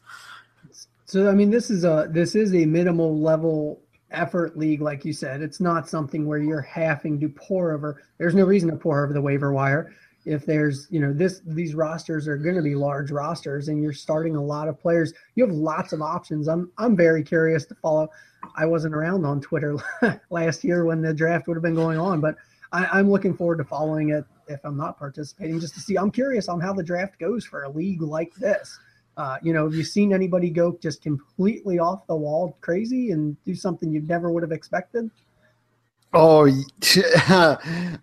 [1.05, 5.13] So I mean, this is a this is a minimal level effort league, like you
[5.13, 5.41] said.
[5.41, 8.01] It's not something where you're having to pour over.
[8.17, 9.93] There's no reason to pour over the waiver wire
[10.25, 13.93] if there's you know this these rosters are going to be large rosters and you're
[13.93, 16.47] starting a lot of players you have lots of options.
[16.47, 18.09] I'm i'm very curious to follow.
[18.55, 19.77] I wasn't around on twitter
[20.29, 22.35] last year when the draft would have been going on but
[22.71, 25.97] I, i'm looking forward to following it if i'm not participating just to see.
[25.97, 28.79] I'm curious on how the draft goes for a league like this.
[29.17, 33.35] Uh, you know have you seen anybody go just completely off the wall crazy and
[33.43, 35.11] do something you never would have expected
[36.13, 36.45] Oh,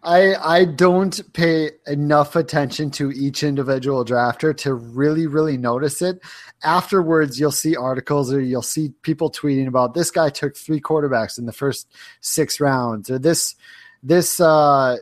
[0.02, 6.20] I I don't pay enough attention to each individual drafter to really really notice it.
[6.64, 11.38] Afterwards, you'll see articles or you'll see people tweeting about this guy took three quarterbacks
[11.38, 13.56] in the first six rounds, or this
[14.02, 14.96] this uh,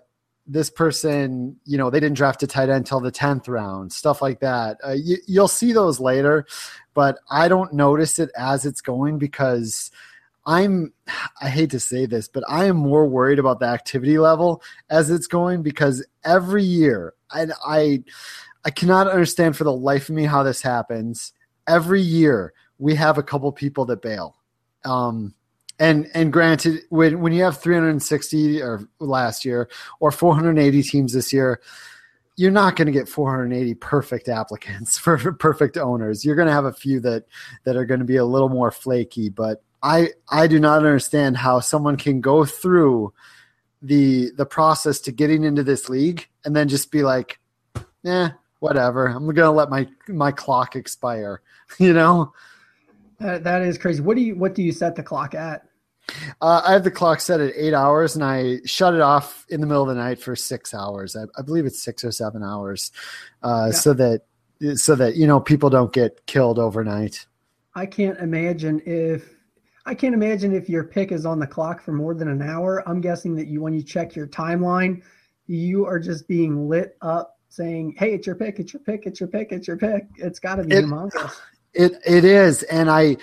[0.49, 4.21] this person, you know, they didn't draft a tight end until the tenth round, stuff
[4.23, 4.79] like that.
[4.85, 6.45] Uh, you, you'll see those later,
[6.95, 9.91] but I don't notice it as it's going because
[10.47, 10.93] I'm
[11.43, 15.11] I hate to say this, but I am more worried about the activity level as
[15.11, 18.05] it's going because every year I I
[18.65, 21.33] I cannot understand for the life of me how this happens.
[21.67, 24.37] Every year we have a couple people that bail.
[24.85, 25.35] Um
[25.81, 31.33] and and granted when when you have 360 or last year or 480 teams this
[31.33, 31.61] year,
[32.37, 36.25] you're not going to get 480 perfect applicants for perfect owners.
[36.25, 37.25] You're going to have a few that
[37.65, 41.37] that are going to be a little more flaky, but I I do not understand
[41.37, 43.15] how someone can go through
[43.81, 47.39] the the process to getting into this league and then just be like,
[48.05, 49.07] eh, whatever.
[49.07, 51.41] I'm gonna let my my clock expire.
[51.81, 52.33] You know,
[53.19, 54.01] that, that is crazy.
[54.01, 55.67] What do you what do you set the clock at?
[56.41, 59.61] Uh, I have the clock set at eight hours, and I shut it off in
[59.61, 61.17] the middle of the night for six hours.
[61.17, 62.93] I, I believe it's six or seven hours,
[63.43, 63.73] uh, yeah.
[63.73, 64.23] so that
[64.77, 67.27] so that you know people don't get killed overnight.
[67.75, 69.36] I can't imagine if
[69.87, 72.87] I can't imagine if your pick is on the clock for more than an hour.
[72.89, 75.03] I'm guessing that you, when you check your timeline,
[75.47, 79.21] you are just being lit up saying, Hey, it's your pick, it's your pick, it's
[79.21, 80.09] your pick, it's your pick.
[80.17, 81.33] It's got to be it, humongous.
[81.79, 82.63] It, it is.
[82.63, 83.19] And I,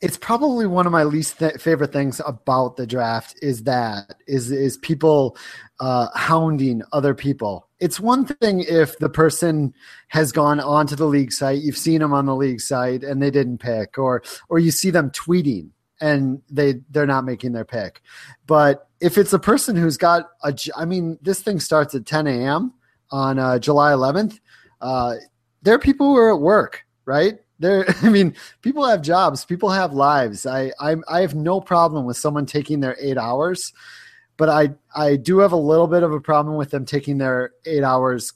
[0.00, 4.50] it's probably one of my least th- favorite things about the draft is that is
[4.50, 5.36] is people
[5.78, 7.68] uh, hounding other people.
[7.80, 9.74] It's one thing if the person
[10.08, 13.30] has gone onto the league site, you've seen them on the league site, and they
[13.30, 15.68] didn't pick, or or you see them tweeting
[16.00, 18.02] and they they're not making their pick.
[18.46, 22.26] But if it's a person who's got a, I mean, this thing starts at 10
[22.26, 22.74] a.m.
[23.10, 24.40] on uh, July 11th.
[24.80, 25.14] Uh,
[25.62, 27.38] there are people who are at work, right?
[27.58, 30.46] There, I mean, people have jobs, people have lives.
[30.46, 33.72] I, I, I have no problem with someone taking their eight hours,
[34.36, 37.52] but I, I do have a little bit of a problem with them taking their
[37.66, 38.32] eight hours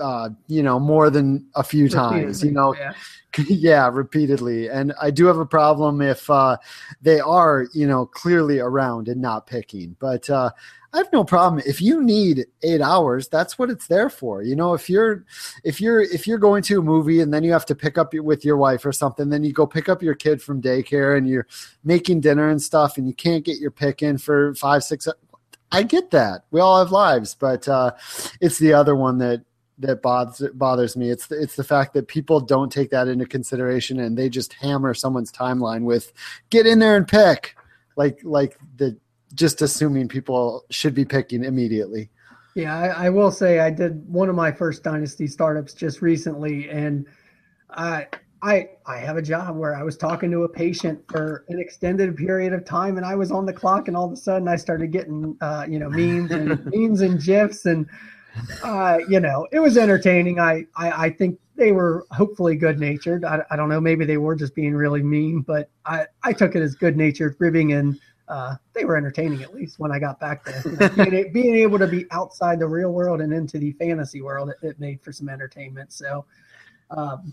[0.00, 2.92] uh, you know, more than a few times, you know, yeah.
[3.48, 3.88] yeah.
[3.92, 4.68] repeatedly.
[4.68, 6.56] And I do have a problem if uh,
[7.02, 9.96] they are, you know, clearly around and not picking.
[9.98, 10.50] But uh,
[10.96, 13.28] I have no problem if you need eight hours.
[13.28, 14.42] That's what it's there for.
[14.42, 15.26] You know, if you're
[15.62, 18.14] if you're if you're going to a movie and then you have to pick up
[18.14, 21.28] with your wife or something, then you go pick up your kid from daycare and
[21.28, 21.46] you're
[21.84, 25.06] making dinner and stuff, and you can't get your pick in for five six.
[25.70, 26.44] I get that.
[26.50, 27.92] We all have lives, but uh,
[28.40, 29.44] it's the other one that
[29.78, 31.10] that bothers bothers me.
[31.10, 34.54] It's the, it's the fact that people don't take that into consideration and they just
[34.54, 36.12] hammer someone's timeline with
[36.50, 37.56] get in there and pick
[37.96, 38.96] like like the
[39.34, 42.10] just assuming people should be picking immediately.
[42.54, 46.70] Yeah, I, I will say I did one of my first dynasty startups just recently,
[46.70, 47.06] and
[47.70, 48.06] I
[48.42, 52.16] I I have a job where I was talking to a patient for an extended
[52.16, 54.56] period of time, and I was on the clock, and all of a sudden I
[54.56, 57.86] started getting uh, you know memes and memes and gifs and
[58.62, 60.38] uh, you know, it was entertaining.
[60.38, 63.24] I, I, I think they were hopefully good natured.
[63.24, 66.54] I, I don't know, maybe they were just being really mean, but I, I took
[66.54, 70.18] it as good natured ribbing and uh, they were entertaining at least when I got
[70.18, 70.62] back there.
[70.64, 74.20] You know, being, being, able to be outside the real world and into the fantasy
[74.20, 75.92] world, it, it made for some entertainment.
[75.92, 76.24] So,
[76.90, 77.32] um,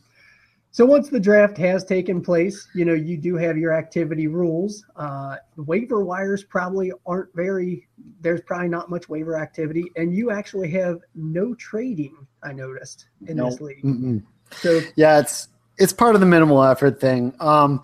[0.73, 4.83] so once the draft has taken place, you know, you do have your activity rules.
[4.95, 7.87] Uh, waiver wires probably aren't very,
[8.21, 9.91] there's probably not much waiver activity.
[9.97, 13.51] And you actually have no trading, I noticed, in nope.
[13.51, 13.83] this league.
[13.83, 14.23] Mm-mm.
[14.49, 17.35] So yeah, it's, it's part of the minimal effort thing.
[17.39, 17.83] Um,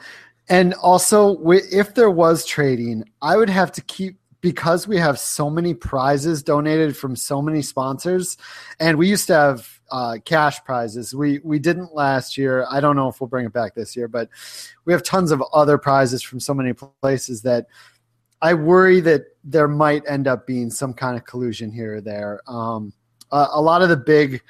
[0.49, 5.47] and also, if there was trading, I would have to keep because we have so
[5.47, 8.36] many prizes donated from so many sponsors,
[8.80, 11.13] and we used to have uh, cash prizes.
[11.13, 12.65] We we didn't last year.
[12.69, 14.30] I don't know if we'll bring it back this year, but
[14.86, 17.67] we have tons of other prizes from so many places that
[18.41, 22.42] I worry that there might end up being some kind of collusion here or there.
[22.48, 22.94] Um,
[23.31, 24.42] uh, a lot of the big,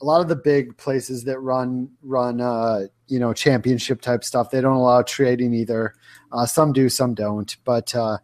[0.00, 4.50] a lot of the big places that run run uh, you know championship type stuff,
[4.50, 5.94] they don't allow trading either.
[6.32, 7.56] Uh, some do, some don't.
[7.64, 8.18] But uh,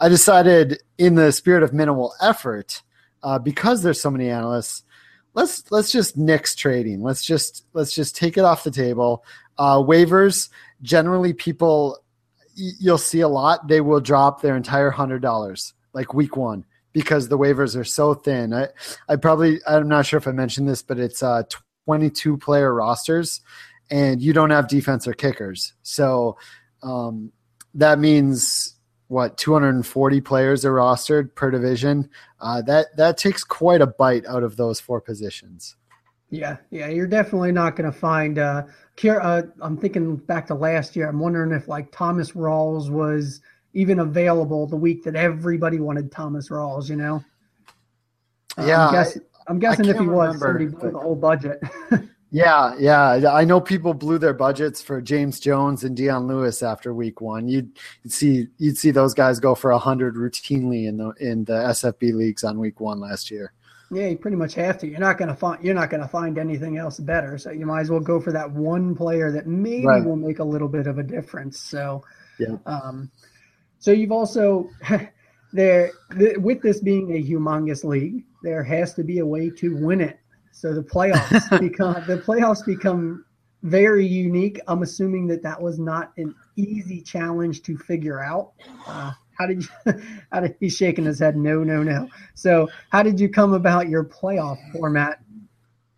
[0.00, 2.82] I decided, in the spirit of minimal effort,
[3.22, 4.84] uh, because there's so many analysts
[5.38, 7.00] let's let's just nix trading.
[7.00, 9.24] Let's just let's just take it off the table.
[9.56, 10.48] Uh, waivers
[10.82, 11.98] generally people
[12.54, 13.68] you'll see a lot.
[13.68, 18.14] They will drop their entire hundred dollars like week one because the waivers are so
[18.14, 18.52] thin.
[18.52, 18.68] I
[19.08, 21.44] I probably I'm not sure if I mentioned this, but it's uh
[21.86, 23.40] 22 player rosters,
[23.90, 25.72] and you don't have defense or kickers.
[25.82, 26.36] So
[26.82, 27.32] um,
[27.74, 28.74] that means
[29.08, 32.08] what 240 players are rostered per division.
[32.40, 35.76] Uh, that that takes quite a bite out of those four positions.
[36.30, 38.38] Yeah, yeah, you're definitely not going to find.
[38.38, 38.64] Uh,
[39.04, 41.08] uh, I'm thinking back to last year.
[41.08, 43.40] I'm wondering if like Thomas Rawls was
[43.72, 46.90] even available the week that everybody wanted Thomas Rawls.
[46.90, 47.24] You know.
[48.58, 51.62] Yeah, I'm guessing, I'm guessing if he was, somebody blew the whole budget.
[52.30, 53.32] Yeah, yeah.
[53.32, 57.48] I know people blew their budgets for James Jones and Dion Lewis after week one.
[57.48, 61.54] You'd, you'd see you'd see those guys go for hundred routinely in the in the
[61.54, 63.52] SFB leagues on week one last year.
[63.90, 64.86] yeah, you pretty much have to.
[64.86, 65.64] You're not going to find.
[65.64, 67.38] You're not going to find anything else better.
[67.38, 70.04] So you might as well go for that one player that maybe Right.
[70.04, 71.58] will make a little bit of a difference.
[71.60, 72.04] So.
[72.38, 72.56] Yeah.
[72.66, 73.10] Um,
[73.80, 74.68] so you've also
[75.52, 79.76] there th- with this being a humongous league, there has to be a way to
[79.76, 80.18] win it.
[80.58, 83.24] So the playoffs become the playoffs become
[83.62, 84.60] very unique.
[84.66, 88.54] I'm assuming that that was not an easy challenge to figure out.
[88.84, 89.68] Uh, how did you?
[90.32, 91.36] How did he's shaking his head?
[91.36, 92.08] No, no, no.
[92.34, 95.20] So how did you come about your playoff format?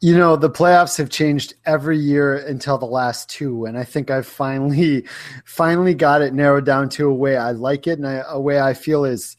[0.03, 4.11] You know, the playoffs have changed every year until the last two, and I think
[4.11, 5.07] I've finally,
[5.47, 8.61] finally got it narrowed down to a way I like it and I, a way
[8.61, 9.39] I feel is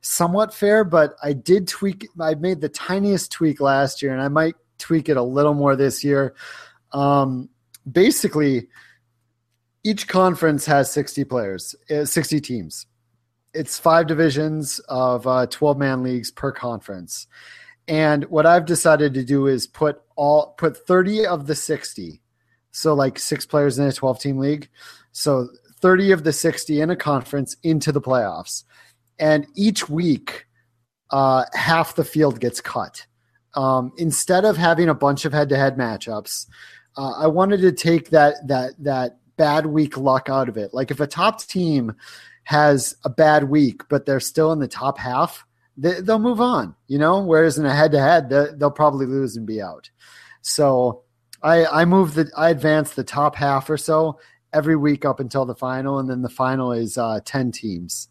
[0.00, 0.84] somewhat fair.
[0.84, 2.06] But I did tweak.
[2.20, 5.76] I made the tiniest tweak last year, and I might tweak it a little more
[5.76, 6.34] this year.
[6.92, 7.48] Um,
[7.90, 8.68] basically,
[9.84, 12.86] each conference has sixty players, uh, sixty teams.
[13.52, 17.26] It's five divisions of uh, twelve man leagues per conference.
[17.90, 22.22] And what I've decided to do is put all put 30 of the 60.
[22.70, 24.68] So like six players in a 12 team league.
[25.10, 25.48] So
[25.80, 28.62] 30 of the 60 in a conference into the playoffs.
[29.20, 30.46] And each week
[31.10, 33.06] uh, half the field gets cut.
[33.54, 36.46] Um, instead of having a bunch of head-to-head matchups,
[36.96, 40.72] uh, I wanted to take that that that bad week luck out of it.
[40.72, 41.94] Like if a top team
[42.44, 45.44] has a bad week, but they're still in the top half,
[45.76, 47.20] they, they'll move on, you know.
[47.22, 49.90] Whereas in a head-to-head, they- they'll probably lose and be out.
[50.42, 51.02] So
[51.42, 54.18] I I move the I advance the top half or so
[54.52, 58.08] every week up until the final, and then the final is uh, ten teams.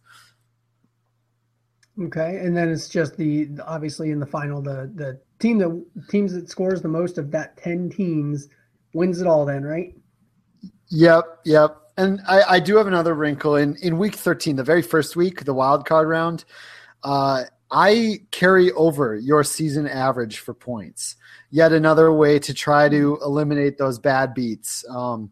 [2.02, 6.34] Okay, and then it's just the obviously in the final the the team that teams
[6.34, 8.47] that scores the most of that ten teams
[8.93, 9.45] wins it all.
[9.45, 9.93] Then right?
[10.88, 11.78] Yep, yep.
[11.97, 15.43] And I, I do have another wrinkle in in week thirteen, the very first week,
[15.43, 16.45] the wild card round.
[17.04, 21.18] Uh, I carry over your season average for points.
[21.52, 24.86] Yet another way to try to eliminate those bad beats.
[24.89, 25.32] Um,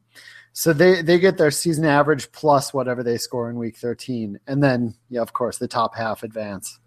[0.58, 4.64] so they they get their season average plus whatever they score in week thirteen, and
[4.64, 6.80] then yeah, of course, the top half advance.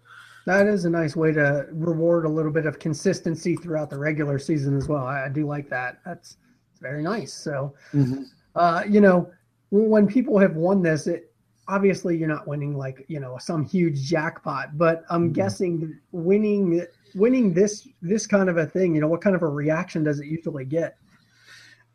[0.45, 4.39] That is a nice way to reward a little bit of consistency throughout the regular
[4.39, 5.05] season as well.
[5.05, 6.01] I, I do like that.
[6.05, 6.35] That's
[6.81, 7.31] very nice.
[7.31, 7.73] So,
[8.55, 9.31] uh, you know,
[9.69, 11.33] when people have won this, it
[11.69, 17.53] obviously you're not winning like you know some huge jackpot, but I'm guessing winning winning
[17.53, 20.25] this this kind of a thing, you know, what kind of a reaction does it
[20.25, 20.97] usually get?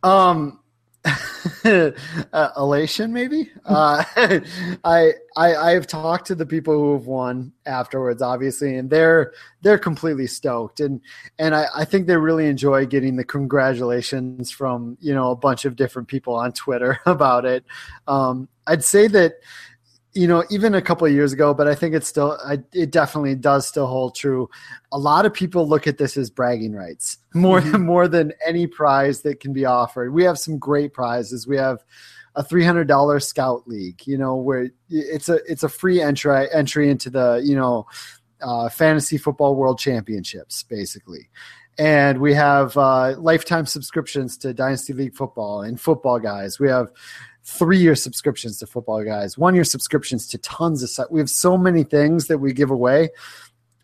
[0.02, 0.60] Um,
[1.64, 3.50] uh, elation, maybe.
[3.66, 4.04] Uh,
[4.84, 9.32] I, I I have talked to the people who have won afterwards, obviously, and they're
[9.62, 11.00] they're completely stoked, and
[11.40, 15.64] and I, I think they really enjoy getting the congratulations from you know a bunch
[15.64, 17.64] of different people on Twitter about it.
[18.06, 19.34] Um, I'd say that
[20.16, 22.90] you know even a couple of years ago but i think it's still I, it
[22.90, 24.48] definitely does still hold true.
[24.92, 28.66] A lot of people look at this as bragging rights more than more than any
[28.66, 30.12] prize that can be offered.
[30.12, 31.46] We have some great prizes.
[31.46, 31.84] We have
[32.34, 37.10] a $300 scout league you know where it's a it's a free entry entry into
[37.10, 37.86] the you know
[38.42, 41.30] uh, fantasy football world championships basically.
[41.78, 46.58] And we have uh, lifetime subscriptions to dynasty league football and football guys.
[46.58, 46.90] We have
[47.48, 51.06] three year subscriptions to football guys, one year subscriptions to tons of stuff.
[51.10, 53.10] We have so many things that we give away.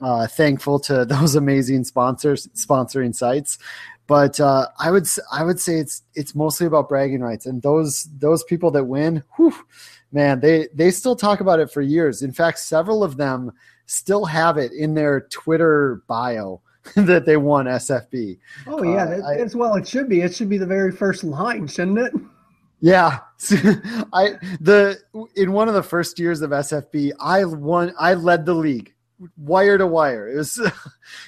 [0.00, 3.56] Uh, thankful to those amazing sponsors sponsoring sites,
[4.08, 8.08] but uh, I would I would say it's it's mostly about bragging rights, and those
[8.18, 9.54] those people that win, whew,
[10.10, 12.20] man, they they still talk about it for years.
[12.22, 13.52] In fact, several of them
[13.86, 16.60] still have it in their Twitter bio
[16.96, 18.38] that they won SFB.
[18.66, 20.22] Oh yeah, Uh, I- as well it should be.
[20.22, 22.12] It should be the very first line, shouldn't it?
[22.83, 23.20] Yeah,
[24.12, 24.99] I the
[25.37, 27.95] in one of the first years of SFB, I won.
[27.99, 28.93] I led the league,
[29.37, 30.28] wire to wire.
[30.28, 30.72] It was it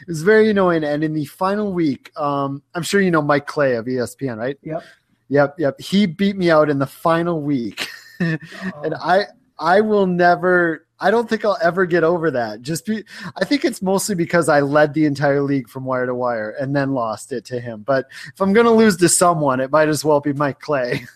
[0.08, 0.82] was very annoying.
[0.82, 4.58] And in the final week, um, I'm sure you know Mike Clay of ESPN, right?
[4.64, 4.82] Yep.
[5.28, 5.80] Yep, yep.
[5.80, 7.88] He beat me out in the final week,
[8.18, 9.26] and I
[9.58, 10.86] I will never.
[10.98, 12.62] I don't think I'll ever get over that.
[12.62, 13.04] Just be.
[13.36, 16.74] I think it's mostly because I led the entire league from wire to wire and
[16.74, 17.82] then lost it to him.
[17.82, 21.06] But if I'm going to lose to someone, it might as well be Mike Clay.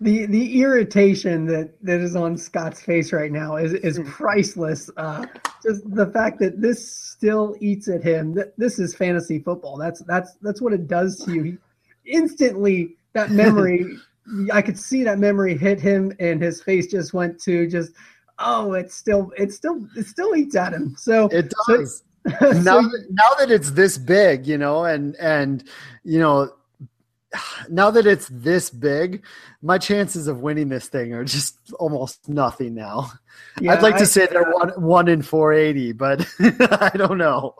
[0.00, 4.04] The the irritation that that is on Scott's face right now is is Hmm.
[4.04, 4.90] priceless.
[4.96, 5.26] Uh,
[5.62, 8.34] just the fact that this still eats at him.
[8.34, 9.76] That this is fantasy football.
[9.78, 11.42] That's that's that's what it does to you.
[11.42, 11.58] He,
[12.04, 13.86] instantly, that memory,
[14.52, 17.92] I could see that memory hit him, and his face just went to just.
[18.38, 20.94] Oh, it's still, it's still, it still eats at him.
[20.98, 22.02] So It does.
[22.40, 25.64] so now, that, now that it's this big, you know, and and
[26.04, 26.50] you know,
[27.68, 29.24] now that it's this big,
[29.62, 33.10] my chances of winning this thing are just almost nothing now.
[33.60, 37.18] yeah, I'd like I- to say they're one one in four eighty, but I don't
[37.18, 37.54] know.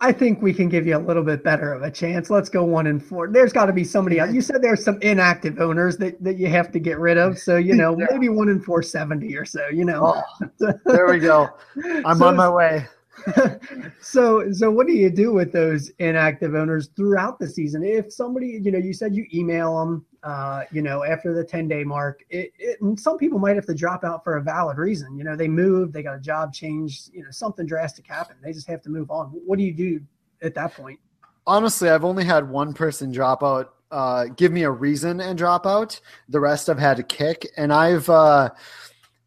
[0.00, 2.30] I think we can give you a little bit better of a chance.
[2.30, 3.26] Let's go one and four.
[3.28, 4.32] There's got to be somebody else.
[4.32, 7.36] You said there's some inactive owners that, that you have to get rid of.
[7.36, 8.06] So, you know, Yeah.
[8.10, 10.22] maybe one in 470 or so, you know.
[10.60, 11.50] Oh, there we go.
[12.04, 12.86] I'm So- on my way.
[14.00, 17.84] so, so what do you do with those inactive owners throughout the season?
[17.84, 21.68] If somebody, you know, you said you email them, uh, you know, after the 10
[21.68, 25.16] day mark, it, it, some people might have to drop out for a valid reason.
[25.16, 28.38] You know, they moved, they got a job change, you know, something drastic happened.
[28.42, 29.26] They just have to move on.
[29.28, 30.00] What do you do
[30.42, 30.98] at that point?
[31.46, 35.66] Honestly, I've only had one person drop out, uh, give me a reason and drop
[35.66, 36.00] out.
[36.28, 38.08] The rest I've had to kick, and I've.
[38.08, 38.50] Uh,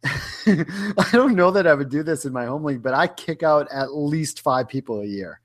[0.46, 3.42] I don't know that I would do this in my home league, but I kick
[3.42, 5.40] out at least five people a year,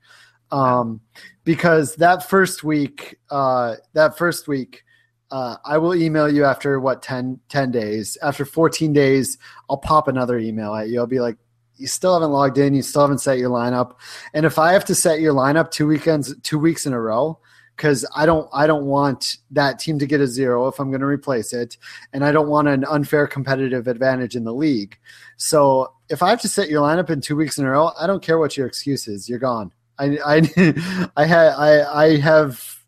[0.50, 1.00] um,
[1.44, 4.84] because that first week, uh, that first week,
[5.30, 8.18] uh, I will email you after what 10, 10 days.
[8.22, 9.38] After 14 days,
[9.70, 11.00] I'll pop another email at you.
[11.00, 11.38] I'll be like,
[11.76, 12.74] you still haven't logged in.
[12.74, 13.94] You still haven't set your lineup.
[14.34, 17.40] And if I have to set your lineup two weekends, two weeks in a row,
[17.76, 21.00] because I don't, I don't want that team to get a zero if I'm going
[21.00, 21.76] to replace it,
[22.12, 24.98] and I don't want an unfair competitive advantage in the league.
[25.36, 28.06] So if I have to set your lineup in two weeks in a row, I
[28.06, 29.28] don't care what your excuse is.
[29.28, 29.72] You're gone.
[29.98, 32.84] I, I, I had, I, I have,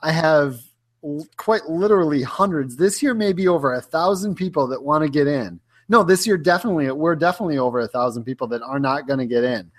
[0.00, 0.60] I have
[1.36, 2.76] quite literally hundreds.
[2.76, 5.60] This year, maybe over a thousand people that want to get in.
[5.88, 9.26] No, this year definitely we're definitely over a thousand people that are not going to
[9.26, 9.70] get in,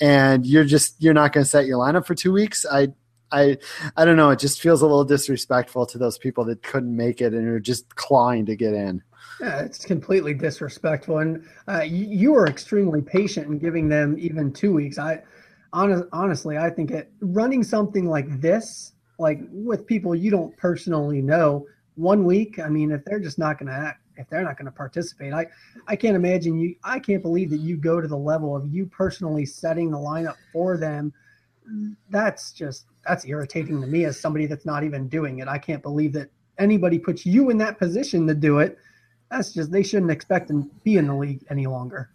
[0.00, 2.64] and you're just you're not going to set your lineup for two weeks.
[2.70, 2.88] I
[3.32, 3.58] I
[3.96, 4.30] I don't know.
[4.30, 7.60] It just feels a little disrespectful to those people that couldn't make it and are
[7.60, 9.02] just clawing to get in.
[9.40, 14.52] Yeah, it's completely disrespectful, and uh, you, you were extremely patient in giving them even
[14.52, 14.98] two weeks.
[14.98, 15.22] I,
[15.72, 21.22] honest, honestly, I think it running something like this, like with people you don't personally
[21.22, 22.58] know, one week.
[22.58, 25.32] I mean, if they're just not going to act, if they're not going to participate,
[25.32, 25.46] I,
[25.86, 26.74] I can't imagine you.
[26.82, 30.36] I can't believe that you go to the level of you personally setting the lineup
[30.52, 31.12] for them.
[32.10, 35.48] That's just that's irritating to me as somebody that's not even doing it.
[35.48, 38.78] I can't believe that anybody puts you in that position to do it
[39.30, 42.10] that's just they shouldn't expect to be in the league any longer.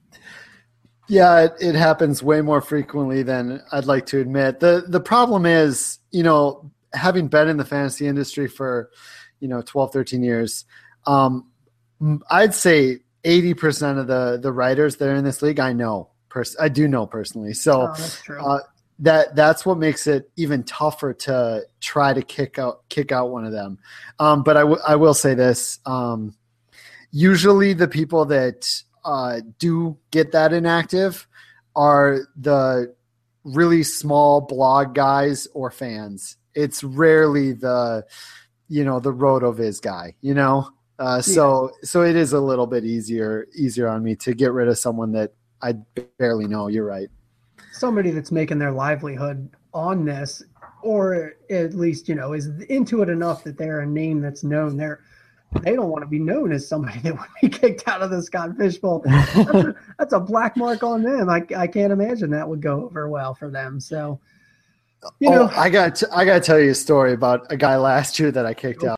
[1.08, 4.60] Yeah, it, it happens way more frequently than I'd like to admit.
[4.60, 8.90] the The problem is, you know, having been in the fantasy industry for,
[9.40, 10.66] you know, 12, 13 years,
[11.06, 11.52] um,
[12.30, 16.10] I'd say 80% of the the writers that are in this league I know.
[16.30, 17.54] Pers- I do know personally.
[17.54, 18.42] So Oh, that's true.
[18.42, 18.60] uh,
[19.00, 23.46] that that's what makes it even tougher to try to kick out kick out one
[23.46, 23.80] of them.
[24.20, 26.36] Um, but I, w- I will say this: um,
[27.12, 31.28] usually the people that uh, do get that inactive
[31.76, 32.94] are the
[33.44, 36.38] really small blog guys or fans.
[36.54, 38.06] It's rarely the
[38.70, 40.16] you know the rotoviz guy.
[40.22, 40.70] You know,
[41.00, 44.68] uh, so so it is a little bit easier easier on me to get rid
[44.68, 45.74] of someone that I
[46.20, 46.68] barely know.
[46.68, 47.10] You're right.
[47.74, 50.44] Somebody that's making their livelihood on this,
[50.82, 54.78] or at least you know is into it enough that they're a name that's known.
[54.78, 55.02] They're
[55.62, 58.22] they don't want to be known as somebody that would be kicked out of the
[58.22, 59.04] Scott Fishbowl.
[59.06, 61.30] That's a, that's a black mark on them.
[61.30, 63.80] I, I can't imagine that would go over well for them.
[63.80, 64.20] So,
[65.20, 67.58] you oh, know, oh, I got I got to tell you a story about a
[67.58, 68.98] guy last year that I kicked out.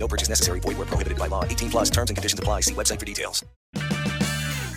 [0.00, 0.60] No purchase necessary.
[0.60, 1.44] Void where prohibited by law.
[1.44, 2.60] 18 plus terms and conditions apply.
[2.62, 3.44] See website for details.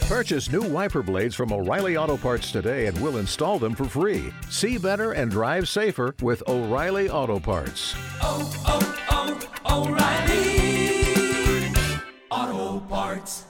[0.07, 4.32] Purchase new wiper blades from O'Reilly Auto Parts today and we'll install them for free.
[4.49, 7.95] See better and drive safer with O'Reilly Auto Parts.
[8.21, 11.71] oh, oh, oh O'Reilly
[12.30, 13.45] Auto Parts.